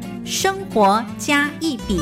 [0.23, 1.99] 生活加一笔》，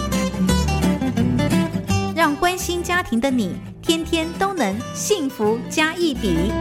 [2.16, 6.52] 让关心家庭的你天天都能幸福加一笔。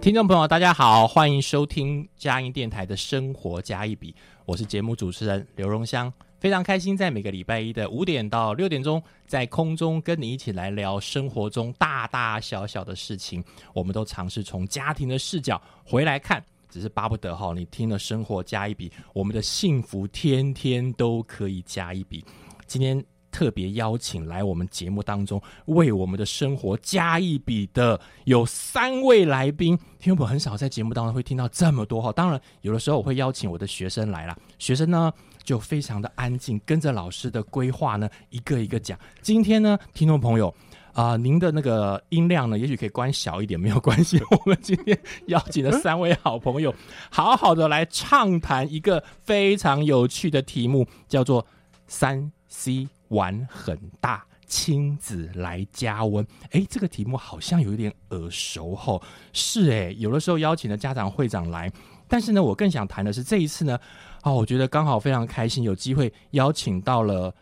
[0.00, 4.10] 听众朋友，大家好，欢迎收听佳音电台的《生活加一笔》，
[4.46, 6.12] 我是节目主持人刘荣香。
[6.40, 13.42] 非常开心，在每个礼拜一的五点到六点钟，在空中跟你一起来聊生活中大大小小的事情。
[13.72, 16.44] 我们都尝试从家庭的视角回来看，
[16.74, 22.24] 只是巴不得哈，你听了生活加一笔，我们的幸福天天都可以加一笔。
[22.66, 23.00] 今天
[23.30, 29.78] 特别邀请来我们节目当中，为我们的生活加一笔的有三位来宾。
[30.00, 35.12] 听众朋友很少在节目当中会听到这么多哈，当然有的时候我会邀请我的学生来了，学生呢。
[35.44, 38.98] 就非常的安静，跟着老师的规划呢，一个一个讲。
[39.20, 40.54] 今天呢，听众朋友
[40.94, 44.20] 啊，您的那个音量呢，也许可以关小一点，没有关系。
[44.30, 46.72] 我们今天邀请了三位好朋友，
[47.10, 51.44] 好好的来畅谈一个非常有趣的题目，叫做
[51.88, 56.24] “三 C 玩很大，亲子来加温”。
[56.52, 59.02] 哎，这个题目好像有一点耳熟吼。
[59.32, 61.72] 是哎，有的时候邀请了家长会长来，
[62.06, 63.76] 但是呢，我更想谈的是这一次呢。
[64.22, 67.34] 哦，我觉得刚好非常开心，有机会邀请到了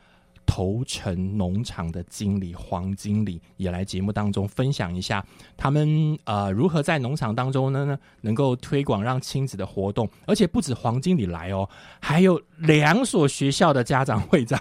[0.52, 5.24] 头城农场的经理黄经理也来节目当中分享一下
[5.56, 11.66] 他们呃如何在农场当中呢呢能够推广让亲子的活动，而且不止黄经理来哦，
[12.02, 14.60] 还有两所学校的家长会长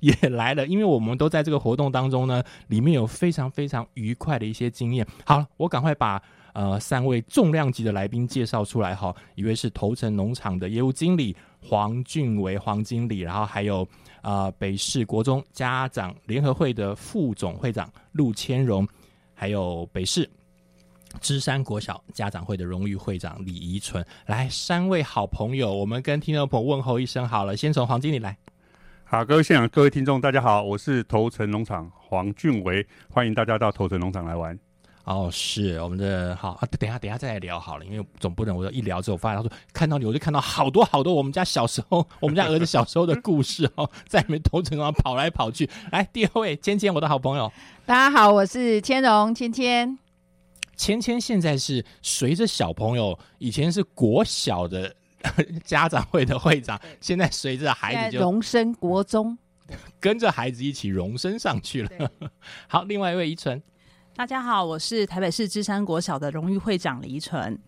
[0.00, 5.06] 也来了，因为我们都在这个活动当中呢，里面有非常非常愉快的一些经验。
[5.26, 6.22] 好，我赶快把。
[6.54, 13.86] 呃，三位重量级的来宾介绍出来哈，一位是头城农场的业务经理黄俊伟黄经理，然后还有
[14.26, 18.84] 啊北市国中家长联合会的副总会长陆千荣，
[19.32, 20.28] 还有北市
[21.20, 28.36] 芝山国小家长会的荣誉会长李怡纯，来三位好朋友，我们跟听众朋友问候一声好了，先从黄经理来。
[29.04, 34.58] 好，各位现场各位听众大家好，我是头城农场黄俊伟，欢迎大家到头城农场来玩。
[35.06, 45.70] 哦，是我们的好啊，等下等下再来聊好了，因为总不能我一聊之后发现他说看到你，我就看到好多好多我们家小时候，我们家儿子小时候的故事哦，在你们头城上跑来跑去。
[45.92, 47.52] 来，第二位芊芊，我的好朋友，
[47.86, 49.96] 大家好，我是千荣芊芊。
[50.76, 54.92] 芊芊现在是随着小朋友，以前是国小的
[55.62, 59.38] 家长会的会长，现在随着孩子就荣升国中，
[60.00, 61.90] 跟着孩子一起荣升上去了。
[62.66, 63.62] 好，另外一位依纯。
[64.16, 67.58] 大家好，我是台北市芝山国小的荣誉会长李纯。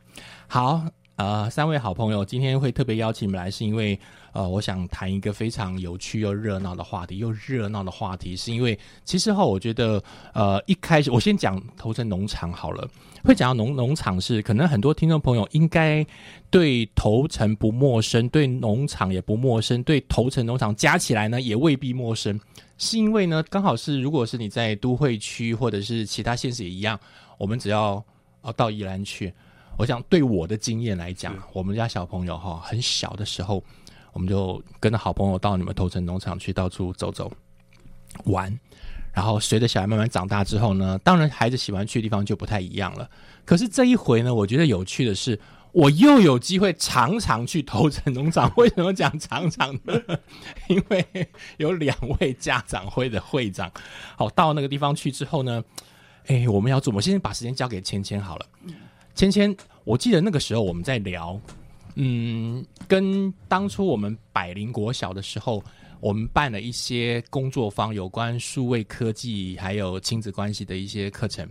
[0.47, 0.83] 好，
[1.19, 3.99] 呃，三位好朋友，今天会特别邀请你们来，是因为
[4.31, 10.01] 呃，我想谈一个非常有趣又热闹的话题，又热闹的话题，是因为其实哈，我觉得
[10.33, 12.89] 呃，一开始我先讲投城农场好了，
[13.25, 16.07] 会讲到农农场是可能很多听众朋友应该
[16.51, 22.39] 对头城不陌生，对农场也不陌生，对头城农场加起来呢也未必陌生。
[22.77, 26.97] 是因为呢，刚好是如果是你在都会区或者是其他县市也一样，
[27.39, 28.01] 我们只要
[28.43, 29.35] 哦到宜兰去，
[29.79, 33.63] 我想对我的经验来讲，我们家小朋友哈很小的时候，
[34.13, 37.33] 我们就跟着好朋友到你们头城农场去到处走走
[38.25, 38.59] 玩，
[39.13, 43.09] 然后随着小孩慢慢长大之后呢，当然孩子喜欢去的地方就不太一样了。
[43.45, 45.41] 可是这一回呢，我觉得有趣的是。
[45.71, 50.03] 我又有机会常常去头城农场，为什么讲常常呢？
[50.69, 51.07] 因为
[51.59, 53.71] 有两位家长会的会长，
[54.17, 55.63] 好到那个地方去之后呢，
[56.27, 58.47] 哎，我们要做，我先把时间交给芊芊好了。
[59.19, 61.41] 芊芊，我记得那个时候我们在聊，
[61.97, 65.61] 嗯，跟当初我们百灵国小的时候，
[65.99, 71.45] 我们办了一些工作坊，有关数位科技还有亲子关系的一些课程。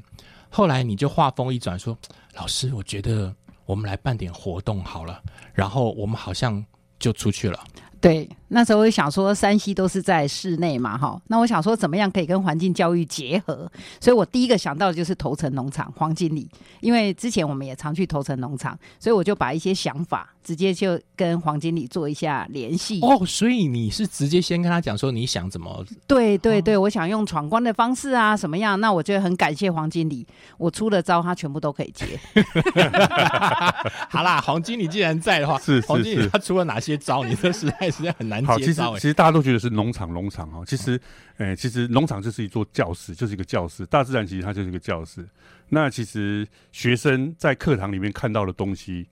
[0.50, 1.98] 后来你就话锋一转说，
[2.36, 3.36] 老师，我觉得。
[3.66, 5.22] 我们来办点活动好了，
[5.54, 6.66] 然后我们好像
[7.00, 7.62] 就出去了。
[8.08, 13.70] 对，那时候我想说，山西都是在室内嘛，哈，那我想说，怎么样可以跟环境教育结合？
[14.00, 16.50] 所以我第一个想到的就是头城农场黄经理，
[16.80, 23.02] 因为之前我们也常去头城农场，所以我就把一些想法直接就跟黄经理做一下联系。
[23.02, 25.86] 哦，所以你是直接先跟他讲说你想怎么？
[26.08, 28.80] 对对对，我想用闯关的方式啊，什么样？
[28.80, 30.26] 那我觉得很感谢黄经理，
[30.58, 32.18] 我出了招，他全部都可以接。
[34.08, 37.26] 好啦，黄经理既然在的话，是是黄经理他出了哪些招？
[37.26, 38.82] 你这实在实在很难好，其实。
[38.94, 40.98] 其实大家都觉得是农场，农场哈，其实，
[41.40, 43.86] 诶、其实农场就是一座教室，就是一个教室。
[43.88, 45.28] 大自然其实它就是一个教室。
[45.70, 49.08] 那其实学生在课堂里面看到的东西，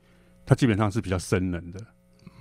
[0.45, 1.79] 他基本上是比较生冷的，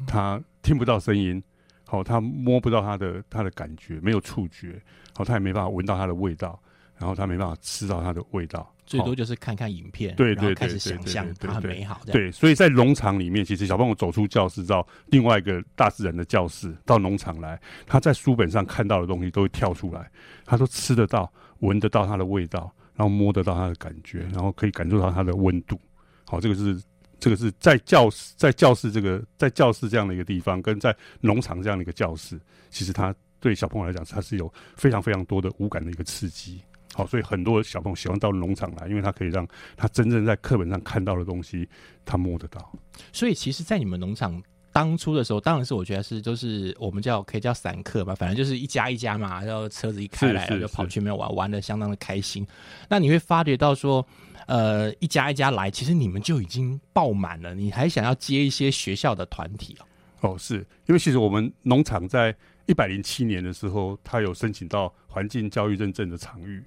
[0.06, 1.42] 他听不到声音，
[1.86, 4.82] 好、他摸不到他的他的感觉，没有触觉，
[5.16, 6.60] 好、他也没办法闻到它的味道，
[6.98, 20.10] 然后他没办法吃到它的味道，最多就是看看影片，对对开始想象它很美好，对，所以在农场里面，其实小朋友走出教室到另外一个大自然的教室，到农场来，他在书本上看到的东西都会跳出来，
[20.44, 25.78] 他都吃得到、闻得到它的味道，然后摸得到它的感觉，然后可以感受到它的温度。
[26.26, 26.80] 好，这个是
[27.24, 32.38] 这个是在教室在教室这个在教室这样的一个地方，跟在农场这样的一个教室，
[32.68, 36.60] 其实它对小朋友来讲，它是有非常非常多的五感的一个刺激。
[36.92, 41.66] 好，所以很多小朋友喜欢到农场来，因为他可以让他真正在课本上看到的东西，
[42.04, 42.70] 他摸得到。
[43.10, 52.46] 所以其实，在你们农场当初的时候，当然是我觉得是就是我们叫可以叫散客吧，反正就是一家一家嘛，然后车子一开来就跑去那边玩，玩的相当的开心。
[52.86, 54.06] 那你会发觉到说，
[54.46, 59.86] 呃，一家一家来，其实你们就已经爆满了，你还想要接一些学校的团体哦。
[60.20, 60.56] 哦，是
[60.86, 62.34] 因为其实我们农场在
[62.66, 66.62] 一百零七年的时候，它有申请到环境教育认证的场域。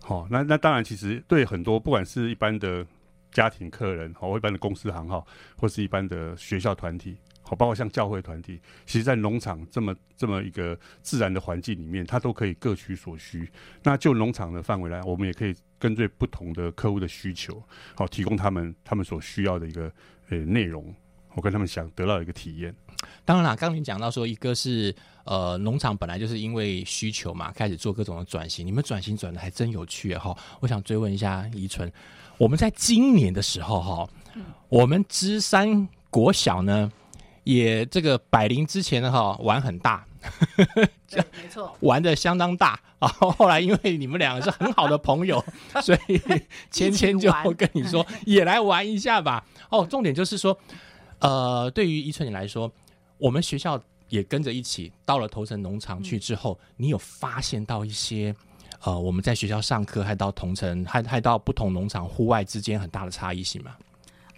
[0.00, 2.84] 好、那那当然，其实对很多不管是一般的
[3.30, 5.26] 家庭客人，好、或一般的公司行号，
[5.56, 13.48] 或是一般的学校团体，好、包括像教会团体，其实在农场这么这么一个自然的环境里面，它都可以各取所需。
[13.84, 17.60] 那就农场的范围来，我们也可以根据不同的客户的需求，
[17.96, 19.90] 好、提供他们他们所需要的一个
[20.28, 20.94] 呃内容，
[21.34, 22.72] 我跟他们想得到一个体验。
[23.24, 24.94] 当然啦，刚刚你讲到说，一个是
[25.24, 30.32] 呃农场本来就是因为需求嘛，开始做各种的转型，你们转型转的还真有趣哈。
[30.60, 31.92] 我想追问一下宜春，
[32.38, 34.08] 我们在今年的时候哈，
[34.68, 36.92] 我们芝山国小呢，
[37.42, 40.06] 也这个百灵之前呢哈玩很大，
[41.10, 41.76] 对，没错。
[41.80, 43.08] 玩的相当大啊。
[43.08, 45.44] 后来因为你们两个是很好的朋友，
[45.82, 46.20] 所以
[46.70, 49.44] 芊芊就玩跟你说也来玩一下吧。
[49.70, 50.56] 哦，重点就是说，
[51.20, 52.70] 呃，对于依春你来说，
[53.18, 58.34] 我们学校也跟着一起到了头城农场去之后，你有发现到一些
[58.84, 63.76] 呃，我们在学校上课，还到同城，还还到不同农场户外之间很大的差异性吗？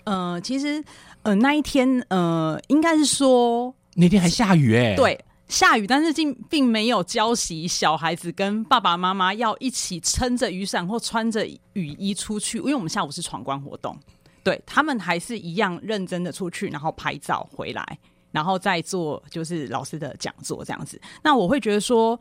[0.05, 0.85] 呃，其实
[1.23, 5.19] 呃那一天呃应该是说那天还下雨哎、对。
[5.49, 13.97] 下雨，但是并并没有教习小孩子跟爸爸妈妈要一起撑着雨伞或穿着雨衣出去，因为我们下午是闯关活动，
[14.43, 17.99] 对他们还是一样认真的出去，然后拍照回来，
[18.33, 21.01] 然后再做就是老师的讲座这样子。
[21.23, 22.19] 那我会觉得说，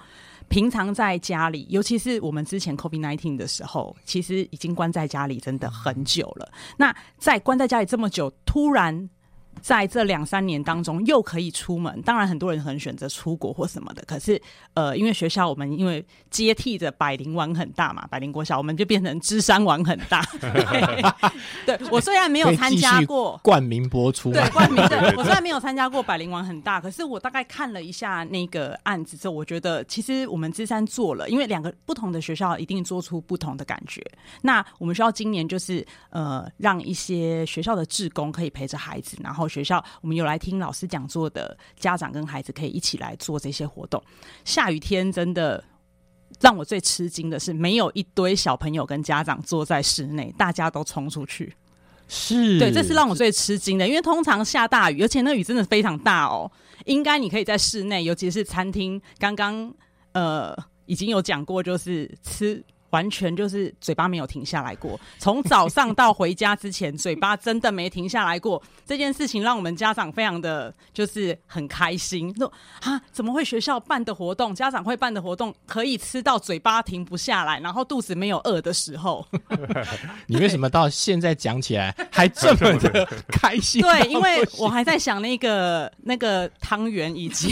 [0.50, 6.52] 平常在家里，尤其是我们之前 COVID nineteen 的时候，其实已经关在家里真的很久了。
[6.76, 9.10] 那在关在家里这么久，突然
[9.64, 14.04] 在这两三年当中又可以出门，当然很多人可能选择出国或什么的。
[14.06, 14.40] 可是
[14.74, 20.22] 呃，因为学校我们因为接替着百灵玩很大嘛，百灵国小我们就变成芝山玩很大。
[21.66, 34.06] 对对我虽然没有参加过，冠名播出对，冠名的，我虽然没有参加过百灵王很大，可是我大概看了一下那个案子之后，我觉得其实我们芝山做了，因为两个不同的学校一定做出不同的感觉。
[34.42, 44.02] 那我们学校今年就是呃，让一些学校的志工可以陪着孩子，然后学校我们有来听老师讲座的家长跟孩子可以一起来做这些活动。
[44.44, 45.64] 下雨天真的。
[46.40, 51.54] 让我最吃惊的是，没有一堆小朋友跟家长坐在室内，大家都冲出去。
[52.08, 56.52] 是，对，这是让我最吃惊的，因为通常下大雨，而且那雨真的非常大哦，
[56.86, 59.72] 应该你可以在室内，尤其是餐厅，刚刚
[60.14, 60.58] 呃
[60.88, 62.64] 已经有讲过，就是吃。
[62.94, 68.62] 完全就是嘴巴没有停下来过，从早上到回家之前， 嘴巴真的没停下来过。
[68.86, 79.26] 这件事情让我们家长非常的就是很开心，说啊，怎么会学校办的活动，家长会办的活动，可以吃到嘴巴停不下来，然后肚子没有饿的时候。
[80.28, 83.82] 你为什么到现在讲起来还这么的开心？
[83.84, 87.50] 对，因为我还在想那个那个汤圆以及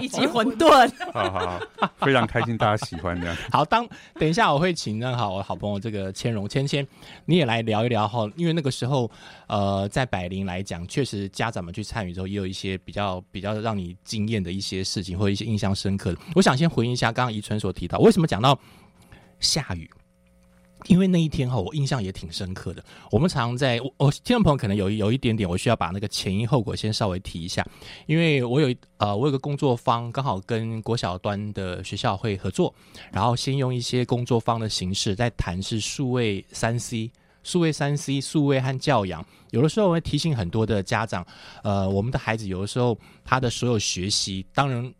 [0.00, 0.88] 以及馄饨。
[1.12, 3.36] 好好好，非常开心，大家喜欢这样。
[3.50, 3.84] 好，当
[4.14, 6.86] 等一下那我会请那好我好朋友这个千荣千千，
[7.24, 9.10] 你也来聊一聊哈，因为那个时候
[9.46, 16.18] 呃在百灵来讲，确实家长们去参与之后，也有一些比较比较让你惊艳的一些事情，或者一些印象深刻的。
[16.34, 18.60] 我想先回应一下刚刚宜春所提到，为什么讲到
[19.40, 19.90] 下雨？
[20.86, 22.84] 因为那一天哈，我印象也挺深刻的。
[23.10, 27.66] 我们常在，我我听众朋友可能有有一点点，我需要把那个前因后果先稍微提一下。
[28.06, 32.74] 因为我有呃，我有个工作坊，刚好跟国小端的学校会合作，
[33.10, 37.10] 然后先用一些工作方的形式在谈是数位三 C、
[37.42, 39.24] 数位三 C、数位和教养。
[39.50, 41.26] 有的时候我会提醒很多的家长，
[41.62, 44.92] 呃，我们的孩子有的时候他的所有学习，当然。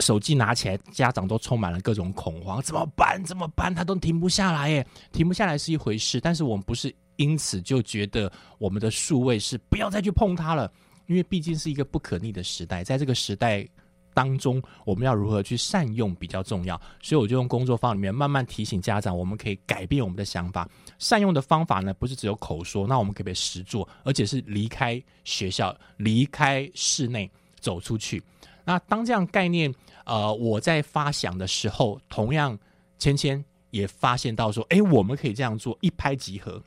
[0.00, 3.22] 手机拿起来，家长都充满了各种恐慌，怎么办？
[3.24, 3.74] 怎么办？
[3.74, 4.86] 他都停不下来耶！
[5.12, 10.72] 停不下来是一回事，但是我们不是因此就觉得我们的数位是不要再去碰它了，
[11.06, 13.66] 因为毕竟是一个不可逆的时代，在这个时代
[14.12, 16.80] 当中，我们要如何去善用比较重要。
[17.00, 20.68] 所以我就用工作坊里面慢慢提醒家长，我们可以改变我们的想法。
[20.98, 23.88] 善用的方法呢，不是只有口说，那我们可不可以实做？
[24.02, 27.30] 而且是离开学校，离开室内，
[27.60, 28.22] 走出去。
[28.70, 29.74] 那当这样概念。
[30.06, 32.58] 呃，我在发想的时候，同样
[32.98, 36.60] 芊芊也发现到说，哎，我们可以这样做，一拍即合，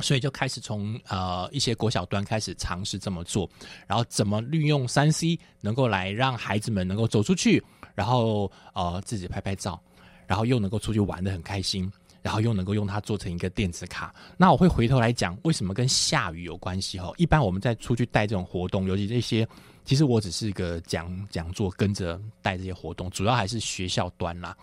[0.00, 3.48] 所以就开始从呃一些国小端开始尝试这么做，
[3.86, 7.62] 然后怎么利用三 C 能够来让孩子们能够走出去，
[7.94, 9.80] 然后呃自己拍拍照，
[10.26, 14.14] 然后又能够出去玩的很开心，然后又能够用它做成一个电子卡。
[14.36, 16.98] 那我会回头来讲，为什么跟下雨有关系？
[16.98, 19.48] 哈，一般我们在出去带这种活动，尤其这些。
[19.88, 24.54] 其实我只是一个讲讲座，跟着带这些活动，主要还是学校端啦。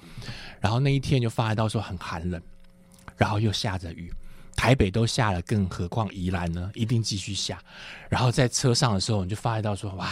[0.60, 2.39] 然后那一天就发现到说很寒冷，
[3.17, 4.13] 然后又下着雨，
[4.55, 6.70] 台北都下了，更何况宜兰呢？
[6.75, 7.60] 一定继续下。
[8.08, 10.08] 然后在车上的时候，你就发现到说，哇，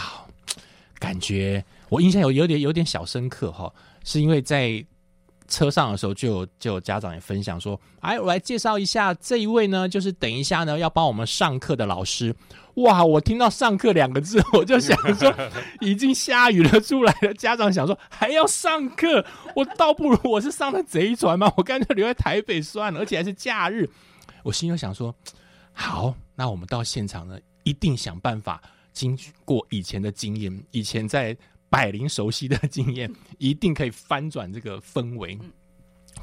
[0.98, 4.84] 感觉我印象有有点有点小深刻哈，是因为在。
[5.46, 12.34] 车上的时候，就有就有家长也分享说：“哎，我来介绍一下这一位呢，就是等一下呢要帮我们上课的老师。”
[12.76, 15.32] 哇，我听到“上课”两个字，我就想说，
[15.80, 17.32] 已经下雨了，出来了。
[17.34, 19.24] 家长想说还要上课，
[19.54, 23.88] 我倒不如我是上的贼船嘛，我干脆留在台北算了，而且还是假日。
[24.42, 25.14] 我心里想说，
[25.72, 28.60] 好，那我们到现场呢，一定想办法，
[28.92, 31.36] 经过以前的经验，以前在。
[31.74, 35.36] 百灵熟悉的经验， 一定可以翻转这个氛围。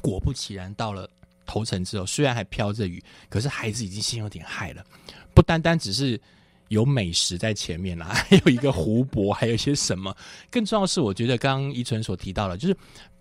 [0.00, 1.06] 果不其然，到了
[1.44, 4.82] 头城之后，虽然还飘着雨，可是孩子已经心有点害了。
[5.34, 6.18] 不单单只是
[6.68, 10.16] 有美食在前面啦， 还有一个湖泊，还有一些什么。
[10.50, 12.74] 更重要的是，我觉得刚刚宜纯所提到的，就是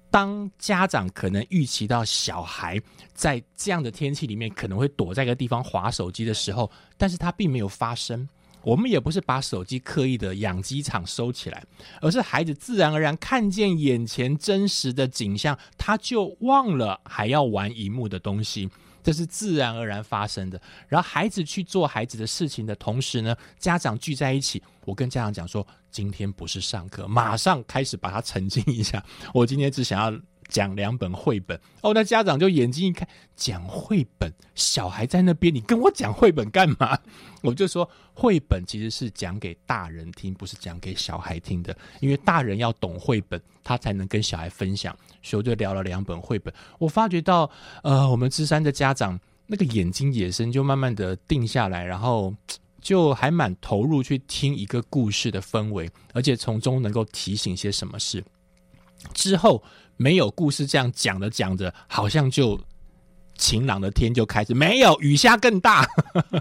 [0.09, 2.81] 当家长可能预期到小孩
[3.13, 8.25] 在这样的天气里面可能会躲在一个地方划手机的时候，但是他并没有发生。
[8.63, 11.63] 我们也不是把手机刻意的养鸡场收起来，
[12.01, 18.69] 而是孩子自然而然看见眼前真实的景象，他就忘了还要玩荧幕的东西，
[19.03, 20.61] 这是自然而然发生的。
[20.87, 29.03] 然后孩子去做孩子的事情的同时呢，家长聚在一起，我跟家长讲说，今天不是上课，马上开始把它沉浸一下。
[29.33, 30.21] 我今天只想要。
[30.51, 36.99] 讲两本绘本哦，那家长就眼睛一看，讲绘本，小孩在那边，你跟我讲绘本干嘛？
[37.41, 44.95] 我就说，绘本其实是讲给大人听，不是讲给小孩听的，因为大人要懂绘本，他才能跟小孩分享。
[45.23, 47.49] 所以我就聊了两本绘本，我发觉到，
[47.81, 49.17] 呃，我们芝山的家长
[49.47, 52.35] 那个眼睛眼神就慢慢的定下来，然后
[52.81, 58.21] 就还蛮投入去听一个故事的氛围，而且从中能够提醒些什么事。
[59.13, 59.63] 之后。
[59.97, 62.59] 没有故事这样讲着讲着，好像就
[63.35, 65.87] 晴朗的天就开始没有雨下更大，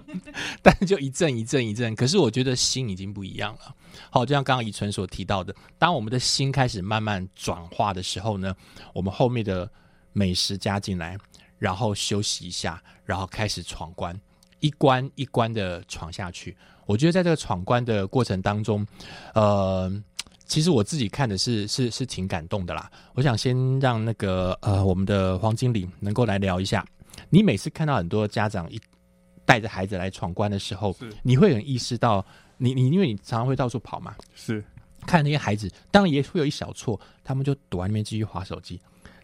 [0.63, 1.95] 但就一阵一阵一阵。
[1.95, 3.75] 可是我觉得心已经不一样了。
[4.11, 8.55] 好，就像刚刚以纯所提到的，当我们的心开始慢慢转化的时候呢，
[8.95, 9.71] 我们后面的
[10.13, 11.17] 美食加进来，
[11.59, 14.19] 然后休息一下，然后开始闯关，
[14.61, 16.57] 一关一关的闯下去。
[16.87, 18.87] 我觉得在这个闯关的过程当中，
[19.35, 20.03] 呃。
[20.51, 22.91] 其实我自己看的是是是挺感动的啦。
[23.15, 26.85] 我想先让那个呃我们的黄经理能够来聊一下。
[27.29, 28.81] 你每次看到很多家长一
[29.45, 30.93] 带着孩子来闯关的时候，
[31.23, 32.27] 你会很意识到，
[32.59, 34.65] 你你因为你常常会到处跑嘛，是
[35.07, 38.81] 看那些孩子，当然也会有一小撮，他们就躲在那边继续划手机。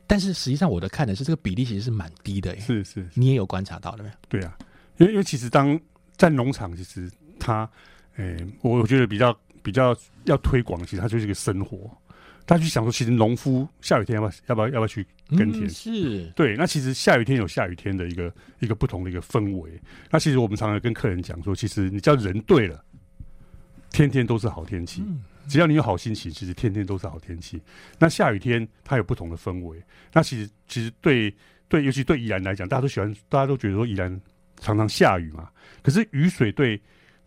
[0.07, 2.57] 但是实际上我的看的是这个比例其实是蛮低的。
[2.61, 4.15] 是是，你也有观察到的没有？
[4.29, 4.57] 对啊，
[4.99, 5.77] 因为因为其实当
[6.17, 7.69] 在农场，其实他，
[8.15, 9.37] 诶，我我觉得比较。
[9.67, 9.97] 比较
[10.27, 11.91] 要推广，其实它就是一个生活。
[12.45, 15.69] 大家去想说，其实农夫下雨天要不要要不要要不要去耕田？
[15.69, 16.55] 是对。
[16.57, 19.69] 那其实下雨天有下雨天的一个一个不同的一个氛围。
[20.09, 22.85] 那其实我们常常跟客人讲说，其实你叫人对了，
[23.91, 25.03] 天天都是好天气。
[25.49, 27.61] 只要你有好心情，其实天天都是好天气。
[27.99, 29.83] 那下雨天它有不同的氛围。
[30.13, 31.35] 那其实其实对
[31.69, 34.21] 对，尤其对宜兰来讲，大家都喜欢，大家都觉得说宜兰
[34.61, 35.49] 常常下雨嘛。
[35.83, 36.81] 可是雨水对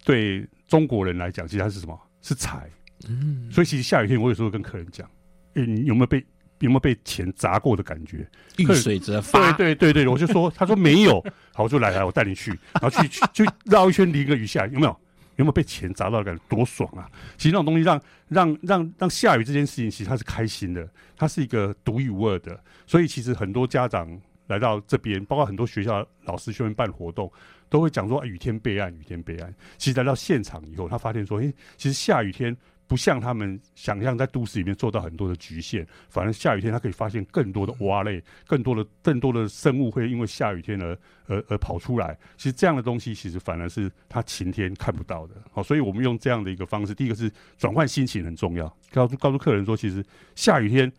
[0.06, 2.00] 对中国人来讲，其实它是什么？
[2.22, 2.70] 是财，
[3.08, 5.10] 嗯，所以其实下雨天，我有时候跟客人讲，
[5.56, 6.26] 哎，你有没有被
[6.60, 8.28] 有没有被钱砸过的感觉？
[8.58, 11.24] 遇水则发，对对对对，我就说，他说没有，
[11.54, 14.98] 好，我就来来，我带你去，然后去去就绕一圈淋个雨下来，有没有？
[15.38, 16.42] 有没有被钱砸到的感觉？
[16.50, 17.10] 多爽啊！
[17.38, 20.86] 其实那种东西让让让让下雨这件事情，其实它是开心的，
[21.16, 22.62] 它是一个独一无二的。
[22.86, 27.32] 所以其实很多家长来到这边，包括很多学校老师去办活动，
[27.70, 29.54] 都会讲说雨天备案，雨天备案。
[29.78, 32.56] 其实来到现场以后，他发现说，诶，其实下雨天。
[32.90, 40.98] 不像他们想象在都市里面做到很多的局限，反而下雨天他可以发现更多的蛙类，更多的更多的生物会因为下雨天而
[41.28, 42.18] 而而跑出来。
[42.36, 45.36] 其实这样的东西其实反而是他晴天看不到的。
[45.52, 50.92] 好，所以我们用这样的一个方式，第一个是转换心情很重要，告诉告诉客人说，其实下雨天，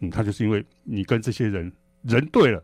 [0.00, 2.62] 嗯，他就是因为你跟这些人人对了，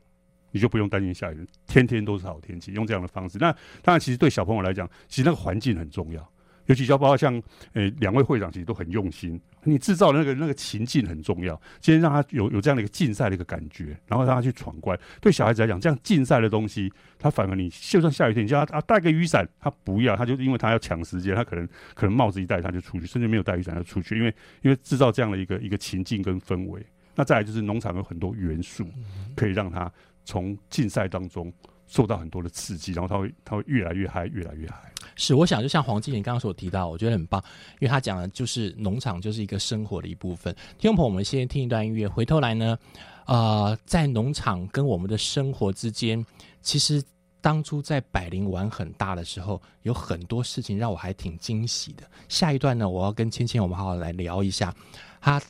[0.54, 2.72] 你就不用担心下雨，天天都是好天气。
[2.72, 6.30] 用这样的方式，那当然其实对小朋友来讲，其实那个环境很重要。
[6.66, 7.34] 尤其包括像
[7.74, 11.60] 呃两位会长其实都很用心，你制造的那个那个情境很重要。
[11.78, 14.98] 今天让他有有这样的一个竞赛的一个感觉，然后让他去闯关。
[15.20, 26.82] 对小孩子来讲，这样竞赛的东西，他反而你就算下雨天，你叫他啊带个雨伞，他不要，他就因为他要抢时间，他可能可能帽子一戴他就出去，甚至没有带雨伞就出去，因为因为制造这样的一个一个情境跟氛围。
[27.14, 28.88] 那再来就是农场有很多元素，
[29.36, 29.92] 可以让他
[30.24, 31.52] 从竞赛当中。
[31.86, 34.90] 受到很多的刺激，然后他会他会越来越嗨，越来越嗨。
[35.16, 37.38] 是，我想就像黄经理刚刚所提到，我觉得很棒，
[37.74, 40.52] 因为他讲的就是农场就是一个生活的一部分。
[40.78, 42.76] 听众朋友，我们先听一段音乐，回头来呢，
[43.26, 46.24] 呃，在农场跟我们的生活之间，
[46.62, 47.02] 其实
[47.42, 52.02] 当初在百灵玩很大的时候，有很多事情让我还挺惊喜的。
[52.30, 54.74] 下一段呢，我要跟芊芊我们好好来聊一下，
[55.20, 55.40] 他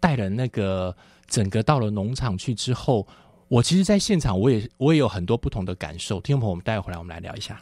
[0.00, 0.96] 带了那个
[1.26, 3.06] 整个到了农场去之后。
[3.52, 6.18] 我其实，在现场，我也我也有很多不同的感受。
[6.22, 7.60] 听众朋友，我们待会回来，我们来聊一下。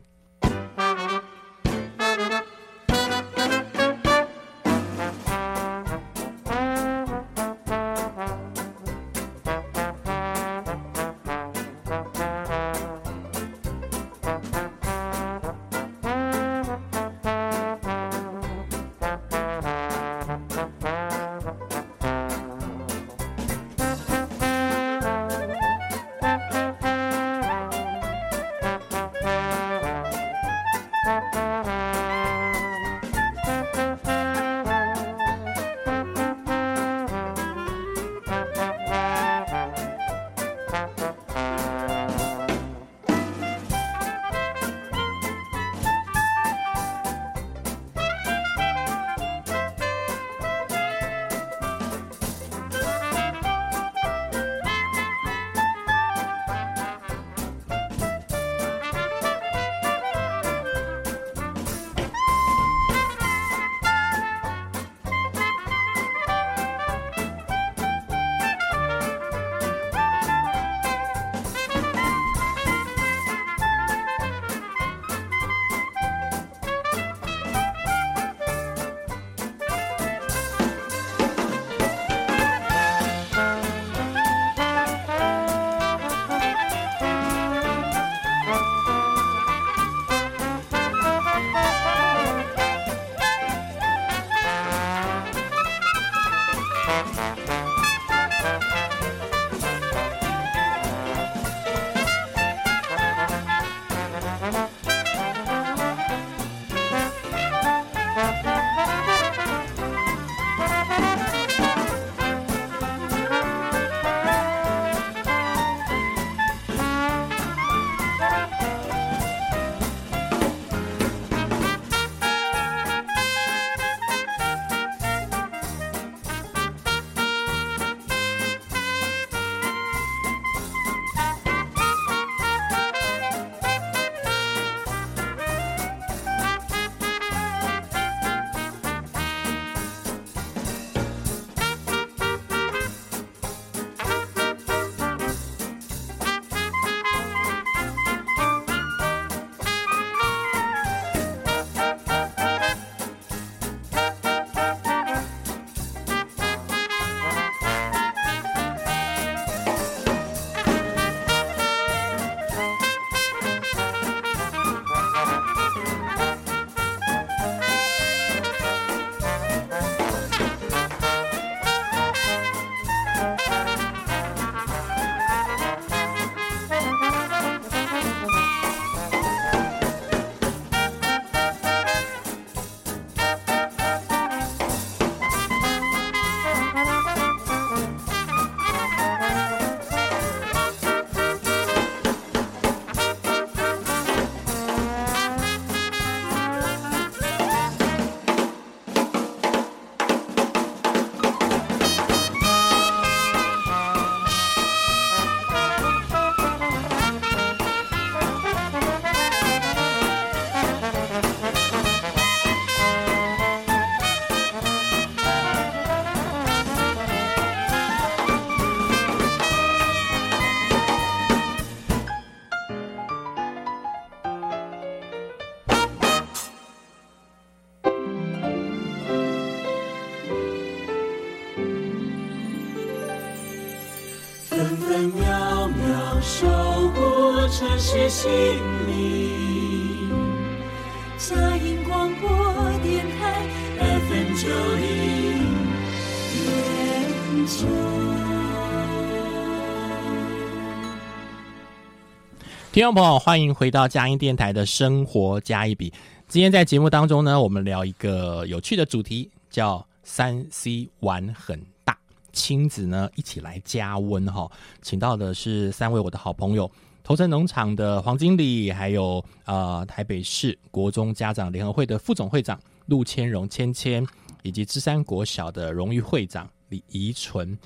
[252.81, 255.93] 听众朋友，欢迎回到佳音电台的生活加一笔。
[256.29, 261.95] 今天在节目当中呢，我们聊一个有趣的主题，叫“三 C 玩很大”，
[262.33, 264.51] 亲子呢一起来加温哈。
[264.81, 266.71] 请到的是三位我的好朋友，
[267.05, 274.03] 头城农场的黄经理，还有呃台北市国中家长联合会的副总会长陆千荣千千，
[274.43, 277.59] 以及芝山国小的荣誉会长李怡纯。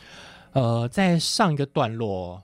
[0.55, 2.43] 呃，在上一个段落。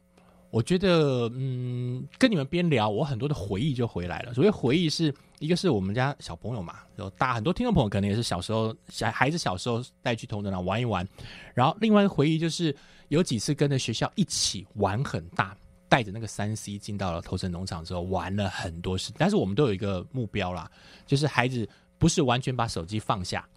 [0.51, 4.35] 我觉得，嗯，跟你们边聊，我很多的回忆就回来了。
[4.35, 11.07] 所谓回忆，是一个是我们家小朋友嘛，有大很多听众朋友可能也是小时候小孩子小时候带去同仁堂玩一玩，
[11.55, 12.75] 然后另外一个回忆就是
[13.09, 15.57] 有几次跟着学校一起玩很大，
[15.89, 20.69] 带着那个三 C 进到了头城农场之后玩了很多事，但是我们都有一个目标啦，
[21.07, 23.49] 就是孩子不是完全把手机放下，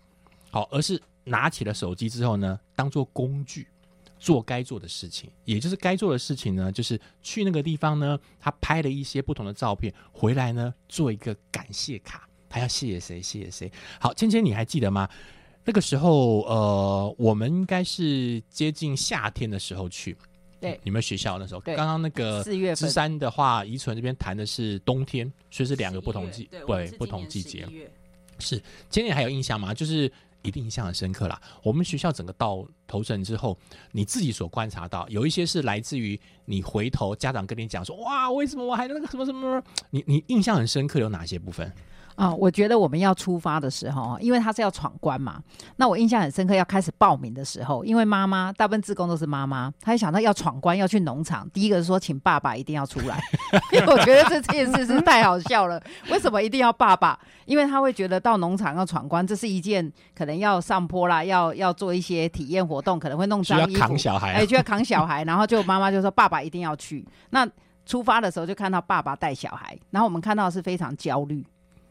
[0.51, 3.67] 好，而是拿起了手机之后呢，当做工具。
[4.23, 13.69] 做该做的事情，也就是该做的事情呢，就是去那个地方呢，他拍了一些不同的照片，回来呢做一个感谢卡，他要谢谢谁，谢谢谁。
[13.99, 15.09] 好，芊芊，你还记得吗？
[15.65, 20.15] 那个时候，呃，我们应该是接近夏天的时候去，
[20.61, 27.67] 对，你们学校那时候，刚刚那个四月份芝山的话，宜纯这边谈的是冬天，所以是两个不同季，对，不同季节。
[28.39, 29.73] 是，今年还有印象吗？
[29.73, 30.09] 就是
[30.43, 31.41] 一定印象很深刻啦。
[31.63, 33.57] 我们学校整个到头城之后，
[33.91, 39.63] 你自己所观察到，有一些是来自于你回头家长跟你讲说，哇，为什么我还那个什么什么？
[39.89, 41.73] 你你印象很深刻有哪些部分？
[42.15, 45.41] 啊、我觉得我们要出发的时候，因为他是要闯关嘛，
[45.77, 46.53] 那我印象很深刻。
[46.53, 53.19] 要开始报名的时候，因为妈妈大部分志工都是妈妈，她一想到要闯关要去农场，第一个是说请爸爸一定要出来，
[53.73, 55.81] 因为我觉得这件事是太好笑了。
[56.11, 57.19] 为什么一定要爸爸？
[57.45, 67.03] 因为他会觉得到农场要闯关，这是一件可能要上坡啦，要要做一些体验活动，可能会弄脏衣服，扛小孩、啊哎，就要扛小孩，然后就妈妈就说爸爸一定要去。
[67.31, 67.47] 那
[67.85, 71.45] 出发的时候就看到爸爸带小孩，然后我们看到的是非常焦虑，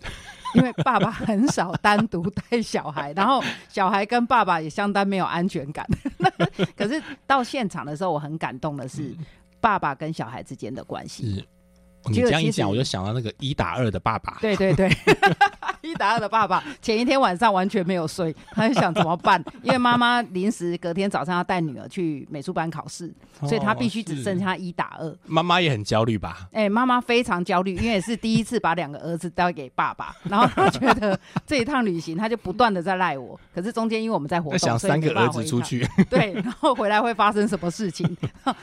[0.54, 5.86] 因为爸爸很少单独带小孩，然后小孩跟爸爸也相当没有安全感。
[6.76, 9.16] 可是到现场的时候，我很感动的是
[9.60, 11.46] 爸爸跟小孩之间的关系。
[12.06, 14.36] 你这样一讲，我就想到那个一打二的爸爸。
[14.40, 14.90] 对对对，
[15.92, 19.42] 一打二的爸爸 前一天晚上完全没有睡，他就想怎么办？
[19.62, 25.16] 因为妈妈临时隔天早上要带女儿去美术班考试，所以他必须只剩下一打二。
[25.26, 26.48] 妈妈也很焦虑吧？
[26.52, 33.38] 哎、妈妈非常焦虑，因为是第一次把两个儿子交给爸爸，然后他觉得 这一趟旅行，他就不断的在赖我。
[33.54, 38.16] 可是中间因为我们在活动，那想三个儿子出去，对，然后回来会发生什么事情，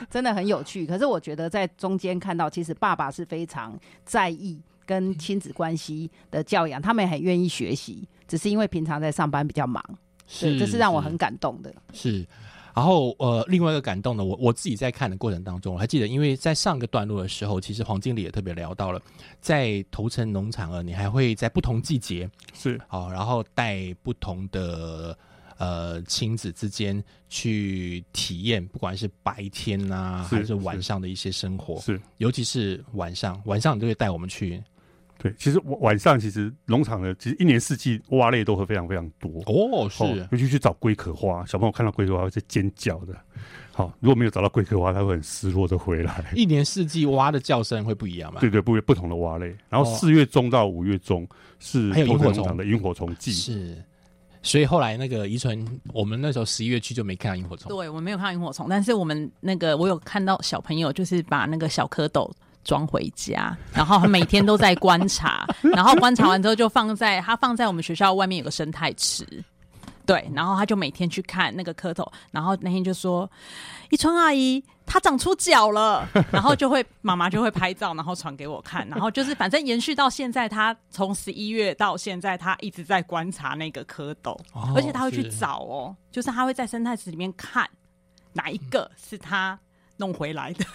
[0.09, 0.85] 真的很有趣。
[0.85, 4.59] 可是我觉得在中间看到，其实爸爸是非常在意
[4.89, 9.83] 跟亲子关系的教养，他们也很愿意学习，只是因为平常在上班比较忙，
[10.25, 11.71] 是，这是让我很感动的。
[11.93, 12.25] 是。
[12.73, 19.01] 然后呃，另外一个感动的，我我自己在看的过程当中，我还记得，因为在上个段落的时候，其实黄经理也特别聊到了，
[19.41, 22.79] 在头城农场啊，你还会在不同季节是。
[22.87, 25.17] 好、然后带不同的
[25.57, 34.63] 呃亲子之间去体验，不管是白天呐、是还是晚上的一些生活，是，尤其是晚上，晚上你就会带我们去
[35.21, 35.31] 对。
[35.37, 39.29] 其实晚晚上其实农场的其实一年四季蛙类都会非常非常多。
[39.45, 43.13] 哦，是、哦，尤其去找龟壳花，小朋友看到龟壳花会在尖叫的。
[43.71, 46.25] 好，如果没有找到龟壳花，他会很失落的回来。
[46.35, 48.41] 一年四季蛙的叫声会不一样吗？
[48.41, 49.55] 对对，不不同的蛙类。
[49.69, 51.27] 然后哦四月中到五月中
[51.59, 53.31] 是还有萤火虫的萤火虫季。
[53.31, 53.81] 是，
[54.41, 57.69] 所以后来那个宜纯，我们那时候十一月去就没看到萤火虫。
[57.69, 62.29] 对，我没有看到萤火虫，但是我们那个我有看到小朋友就是把那个小蝌蚪
[62.69, 69.25] 装回家，然后他每天都在观察，然后观察完之后就放在他放在我们学校外面有个生态池。
[70.05, 73.29] 对，然后他就每天去看那个蝌蚪，然后那天就说
[73.89, 84.31] ：“一春阿姨，它长出脚了。”然后就会妈妈就会拍照，然后传给我看，然后就是反正延续到现在，他从十一月到现在，他一直在观察那个蝌蚪。
[84.53, 87.67] 哦而且他会去找哦，就是他会在生态池里面看
[88.33, 89.59] 哪一个是他
[89.97, 90.65] 弄回来的。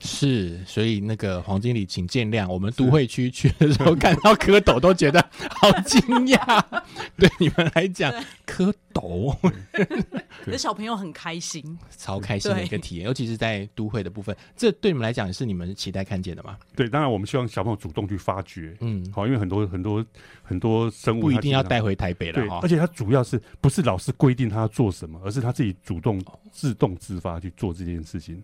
[0.00, 6.62] 是，所以那个黄经理，请见谅，我们都会区去的时候看到蝌蚪都觉得好惊讶。
[7.18, 8.12] 对你们来讲，
[8.46, 9.34] 蝌蚪
[10.44, 16.56] 可是小朋友很开心，超开心的一个体验，尤其是在都会的部分，这对你们来讲也是你们期待看见的嘛？
[16.76, 18.76] 对，当然我们希望小朋友主动去发掘。
[18.80, 20.04] 嗯，好，因为很多很多
[20.42, 22.68] 很多生物不一定要带回台北了对，哈而。
[22.68, 28.42] 且他主要是不是老师规定他要做什么，而是他自己主动、自动自发去做这件事情。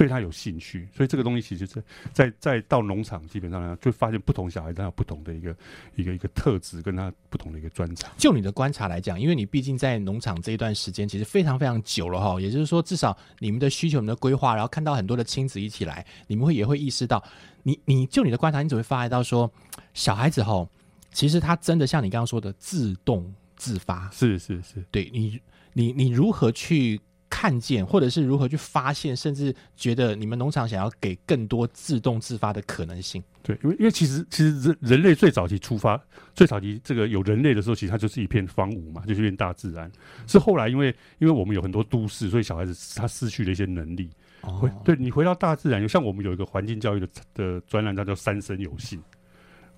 [0.00, 5.54] 对他有兴趣，所以这个东西其实是在在到农场基本上呢，就发现不同小孩他有不同的一个
[5.94, 8.10] 一个一个特质，跟他不同的一个专长。
[8.16, 17.22] 就你的观察来讲，因为你毕竟在农场这一段时间其实非常非常久了哈，也就是说，至少你们的需求、你们的规划，然后看到很多的亲子一起来，你们会也会意识到，
[17.62, 19.52] 你你就你的观察，你只会发现到说，
[19.92, 20.66] 小孩子哈，
[21.12, 25.38] 其实他真的像你刚刚说的自动自发，是是是，对你
[25.74, 26.98] 你你如何去
[27.30, 33.22] 看见，或者是如何去发现，甚至觉得你们农场想要给更多自动自发的可能性。
[33.42, 35.98] 对，因为因为其实其实人人类最早期出发，
[36.34, 39.90] 最早期这个有人类的时候，其实它就是一片荒芜嘛，就是一片大自然。
[40.26, 44.10] 是后来因为因为我们有很多都市，所以小孩子他失去了一些能力。
[44.42, 49.00] 回哦，对你回到大自然，像我们有一个环境教育的的专栏，它叫三生有幸。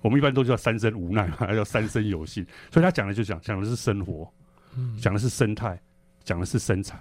[0.01, 2.45] 我们一般都叫三生无奈嘛，它 叫三生有幸。
[2.71, 4.29] 所以他讲的就讲讲的是生活，
[4.99, 5.79] 讲的是生态，
[6.25, 6.99] 讲的是生产。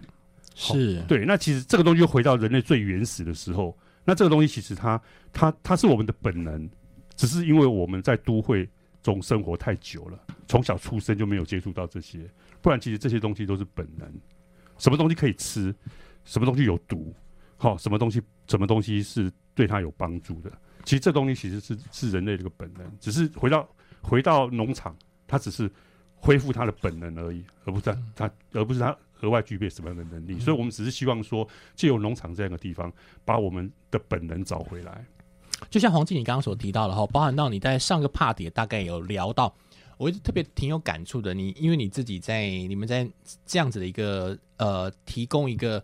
[0.55, 3.77] 是，对，那其实这个东西就回到人类最原始的时候。
[4.05, 5.01] 那这个东西其实它
[5.33, 6.69] 它它是我们的本能，
[7.15, 8.69] 只是因为我们在都会
[9.01, 12.29] 中生活太久了，从小出生就没有接触到这些，
[12.61, 14.13] 不然其实这些东西都是本能。
[14.79, 15.73] 什么东西可以吃，
[16.25, 17.15] 什么东西有毒，
[17.57, 20.51] 好、什么东西什么东西是对它有帮助的。
[20.85, 23.69] 其实这东西其实是是人类的一个本能，只是回到
[24.01, 24.97] 回到农场，
[25.29, 25.71] 它只是
[26.17, 30.39] 恢复它的本能而已，而不是它它而不是它额外具备什么样的能力。
[30.39, 32.93] 所以我们只是希望说，借由农场这样的地方，
[33.25, 35.05] 把我们的本能找回来。
[35.71, 39.55] 就像黄静你刚刚所提到的哈，包含到你在上个 part 也大概有聊到，
[39.97, 41.33] 我一直特别挺有感触的。
[41.33, 43.09] 你因为你自己在你们在
[43.47, 45.83] 这样子的一个呃提供一个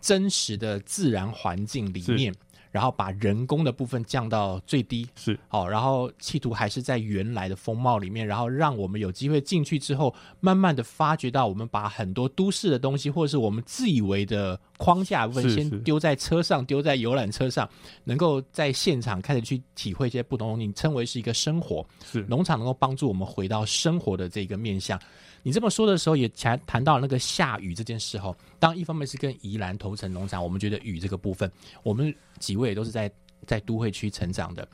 [0.00, 2.34] 真实的自然环境里面，
[2.70, 17.68] 然后把人工的部分降到最低，是好，然后企图还是在原来的风貌里面，然后让我们有机会进去之后，慢慢的发掘到我们把很多都市的东西，或者是我们自以为的框架部分，先丢在车上，丢在游览车上，
[18.04, 21.84] 能够在现场开始去体会一些不同，你称为是一个生活。
[22.04, 25.00] 是农场能够帮助我们回到生活的这个面向。
[25.42, 28.34] 你这么说的时候，也谈谈到那个下雨这件事哈。
[28.58, 31.50] 当一方面是跟宜兰头城农场，我们觉得雨这个部分，
[31.82, 33.10] 我们几位也都是在
[33.46, 34.68] 在都会区成长的，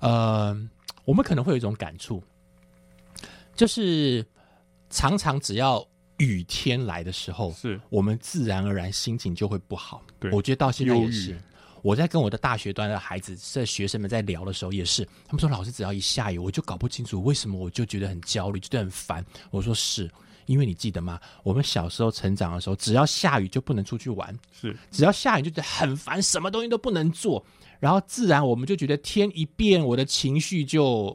[0.00, 0.56] 呃，
[1.04, 2.22] 我们可能会有一种感触，
[3.54, 4.24] 就是
[4.90, 5.84] 常常只要
[6.18, 10.02] 雨天来的时候，是我们自然而然心情就会不好。
[10.20, 11.36] 对我觉得到现在也是。
[11.84, 20.10] 我在跟我的大学端的孩子、这学生们在聊的时候，也是他们说：“老师，只要一下雨，我就搞不清楚为什么，我就觉得很焦虑，觉得很烦。”我说：“是
[20.46, 21.20] 因为你记得吗？
[21.42, 27.44] 我们小时候成长的时候，只要下雨就不能出去玩，是只要下雨就觉得很烦，什么东西都不能做，
[27.78, 31.14] 然后自然我们就觉得天一变，我的情绪就